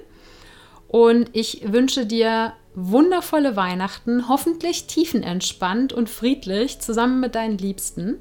Und 0.86 1.30
ich 1.32 1.72
wünsche 1.72 2.04
dir 2.04 2.52
wundervolle 2.74 3.56
Weihnachten, 3.56 4.28
hoffentlich 4.28 4.86
tiefenentspannt 4.86 5.94
und 5.94 6.10
friedlich 6.10 6.80
zusammen 6.80 7.18
mit 7.18 7.34
deinen 7.34 7.56
Liebsten 7.56 8.18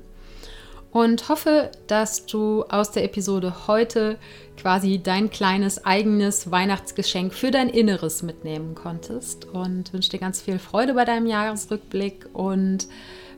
und 0.92 1.30
hoffe, 1.30 1.72
dass 1.88 2.26
du 2.26 2.64
aus 2.64 2.92
der 2.92 3.04
Episode 3.04 3.68
heute 3.68 4.18
quasi 4.58 5.00
dein 5.02 5.30
kleines 5.30 5.86
eigenes 5.86 6.50
Weihnachtsgeschenk 6.50 7.34
für 7.34 7.52
dein 7.52 7.70
Inneres 7.70 8.24
mitnehmen 8.24 8.74
konntest 8.76 9.46
und 9.46 9.94
wünsche 9.94 10.10
dir 10.10 10.20
ganz 10.20 10.42
viel 10.42 10.60
Freude 10.60 10.94
bei 10.94 11.06
deinem 11.06 11.28
Jahresrückblick 11.28 12.30
und 12.34 12.88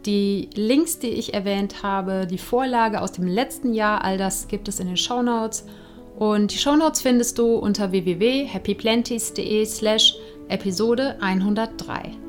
die 0.05 0.49
Links, 0.53 0.99
die 0.99 1.09
ich 1.09 1.33
erwähnt 1.33 1.83
habe, 1.83 2.25
die 2.25 2.37
Vorlage 2.37 3.01
aus 3.01 3.11
dem 3.11 3.27
letzten 3.27 3.73
Jahr, 3.73 4.03
all 4.03 4.17
das 4.17 4.47
gibt 4.47 4.67
es 4.67 4.79
in 4.79 4.87
den 4.87 4.97
Show 4.97 5.21
Notes. 5.21 5.65
Und 6.17 6.53
die 6.53 6.57
Show 6.57 6.75
Notes 6.75 7.01
findest 7.01 7.37
du 7.37 7.55
unter 7.55 7.91
www.happyplanties.de 7.91 9.65
slash 9.65 10.15
Episode 10.47 11.17
103. 11.21 12.28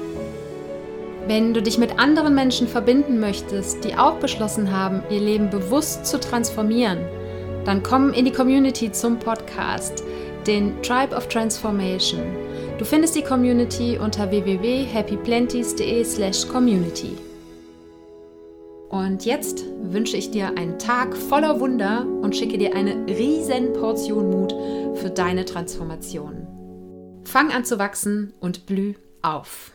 Wenn 1.27 1.53
du 1.53 1.61
dich 1.61 1.77
mit 1.77 1.99
anderen 1.99 2.33
Menschen 2.33 2.67
verbinden 2.67 3.19
möchtest, 3.19 3.83
die 3.83 3.95
auch 3.95 4.15
beschlossen 4.15 4.71
haben, 4.71 5.03
ihr 5.09 5.19
Leben 5.19 5.49
bewusst 5.49 6.05
zu 6.05 6.17
transformieren, 6.19 6.99
dann 7.63 7.83
komm 7.83 8.11
in 8.11 8.25
die 8.25 8.31
Community 8.31 8.91
zum 8.91 9.19
Podcast, 9.19 10.03
den 10.47 10.81
Tribe 10.81 11.15
of 11.15 11.27
Transformation. 11.27 12.23
Du 12.79 12.85
findest 12.85 13.15
die 13.15 13.21
Community 13.21 13.99
unter 14.01 14.31
www.happyplenties.de/community. 14.31 17.17
Und 18.89 19.23
jetzt 19.23 19.63
wünsche 19.83 20.17
ich 20.17 20.31
dir 20.31 20.57
einen 20.57 20.79
Tag 20.79 21.15
voller 21.15 21.59
Wunder 21.59 22.03
und 22.21 22.35
schicke 22.35 22.57
dir 22.57 22.75
eine 22.75 23.05
riesen 23.07 23.73
Portion 23.73 24.31
Mut 24.31 24.55
für 24.95 25.11
deine 25.11 25.45
Transformation. 25.45 26.47
Fang 27.23 27.51
an 27.51 27.63
zu 27.63 27.77
wachsen 27.79 28.33
und 28.39 28.65
blüh 28.65 28.95
auf. 29.21 29.71